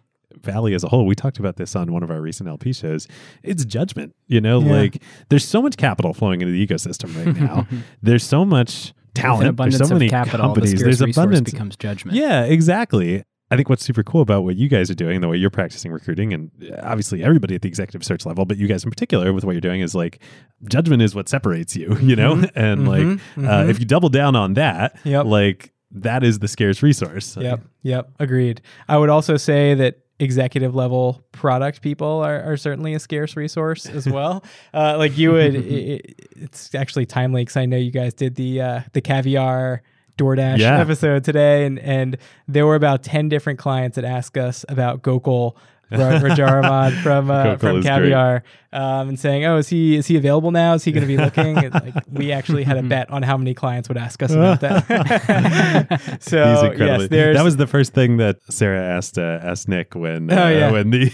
[0.42, 1.06] Valley as a whole.
[1.06, 3.08] We talked about this on one of our recent LP shows.
[3.42, 4.72] It's judgment, you know, Yeah.
[4.74, 7.66] like there's so much capital flowing into the ecosystem right now.
[8.02, 9.42] there's so much talent.
[9.42, 10.74] There's abundance so many capital, companies.
[10.74, 11.52] the There's abundance.
[11.52, 12.18] becomes judgment.
[12.18, 13.24] Yeah, exactly.
[13.52, 15.92] I think what's super cool about what you guys are doing, the way you're practicing
[15.92, 16.50] recruiting, and
[16.82, 19.62] obviously everybody at the executive search level, but you guys in particular with what you're
[19.62, 20.20] doing is like
[20.68, 22.44] judgment is what separates you, you know?
[22.56, 23.70] And like, mhm, Uh, mhm.
[23.70, 25.26] if you double down on that, Yep.
[25.26, 27.38] like that is the scarce resource.
[27.40, 27.62] Yep.
[27.84, 28.12] Yep.
[28.20, 28.62] Agreed.
[28.88, 33.86] I would also say that executive level product people are, are certainly a scarce resource
[33.86, 34.44] as well.
[34.74, 36.02] uh, like you would, i i-
[36.38, 39.84] it's actually timely because I know you guys did the uh, the caviar
[40.18, 40.80] DoorDash Yeah.
[40.80, 45.56] episode today, and and there were about ten different clients that asked us about Gokul.
[45.92, 47.84] Ra- Rajaram from uh, from.
[47.84, 48.42] Caviar,
[48.74, 50.74] um, and saying, "Oh, is he is he available now?
[50.74, 53.54] Is he going to be looking?" Like we actually had a bet on how many
[53.54, 56.18] clients would ask us about that.
[56.22, 60.46] so yes, that was the first thing that Sarah asked uh, asked Nick when Oh,
[60.48, 60.72] uh, yeah.
[60.72, 61.12] when the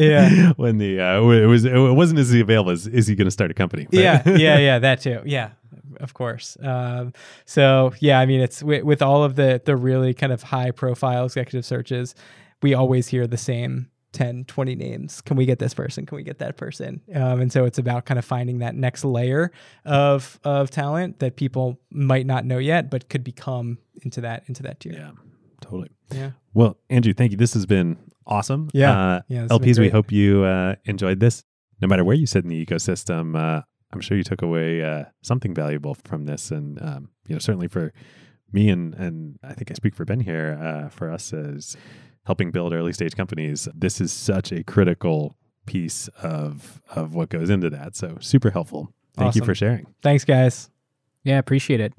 [0.00, 0.52] Yeah.
[0.56, 3.30] when the uh, it was it wasn't as he available as is he going to
[3.30, 3.86] start a company?
[3.88, 5.20] But- yeah, yeah, yeah, that too.
[5.24, 5.50] Yeah,
[6.00, 6.56] of course.
[6.62, 7.12] Um,
[7.44, 10.70] so yeah, I mean, it's with, with all of the the really kind of high
[10.70, 12.14] profile executive searches,
[12.62, 15.20] we always hear the same 10, 20 names.
[15.20, 16.04] Can we get this person?
[16.04, 17.00] Can we get that person?
[17.14, 19.52] Um, and so it's about kind of finding that next layer
[19.84, 24.62] of of talent that people might not know yet, but could become into that into
[24.64, 24.92] that tier.
[24.94, 25.10] yeah,
[25.60, 25.90] totally.
[26.12, 26.30] Yeah.
[26.54, 27.36] Well, Andrew, thank you.
[27.36, 27.96] This has been
[28.26, 28.68] awesome.
[28.72, 28.90] Yeah.
[28.90, 31.44] Uh, Yeah, this has been LPs, we hope you uh, enjoyed this.
[31.80, 33.62] No matter where you sit in the ecosystem, uh,
[33.92, 37.68] I'm sure you took away uh, something valuable from this, and um, you know, certainly
[37.68, 37.92] for
[38.52, 40.58] me and and I think I speak for Ben here.
[40.60, 41.76] Uh, for us as
[42.24, 45.36] helping build early stage companies, this is such a critical
[45.66, 47.96] piece of of what goes into that.
[47.96, 48.92] So super helpful.
[49.16, 49.86] Thank you for sharing.
[50.02, 50.70] Thanks, guys.
[51.24, 51.92] Yeah, appreciate it.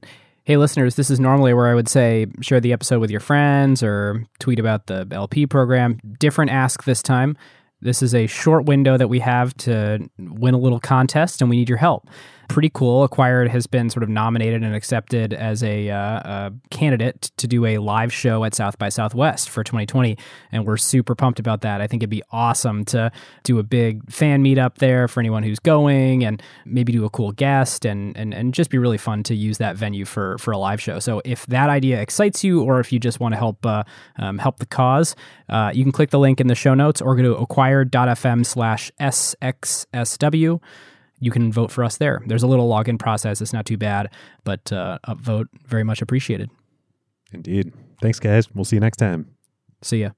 [0.44, 3.84] Hey, listeners, this is normally where I would say share the episode with your friends
[3.84, 6.00] or tweet about the LP program.
[6.20, 7.38] Different ask this time.
[7.82, 11.58] This is a short window that we have to win a little contest, and we
[11.58, 12.08] need your help.
[12.48, 13.04] Pretty cool.
[13.04, 17.66] Acquired has been sort of nominated and accepted as a, uh, a candidate to do
[17.66, 20.18] a live show at South by Southwest for 2020,
[20.52, 21.82] and we're super pumped about that.
[21.82, 23.12] I think it'd be awesome to
[23.44, 27.32] do a big fan meetup there for anyone who's going, and maybe do a cool
[27.32, 30.58] guest, and and and just be really fun to use that venue for for a
[30.58, 31.00] live show.
[31.00, 33.84] So if that idea excites you, or if you just want to help uh,
[34.18, 35.16] um, help the cause,
[35.50, 38.92] uh, you can click the link in the show notes or go to acquired.fm slash
[39.00, 40.60] sxsw.
[41.22, 42.22] You can vote for us there.
[42.26, 43.41] There's a little login process.
[43.41, 44.09] It's not too bad,
[44.43, 46.49] but uh, upvote very much appreciated.
[47.32, 47.72] Indeed.
[48.01, 48.53] Thanks, guys.
[48.53, 49.28] We'll see you next time.
[49.82, 50.09] See ya.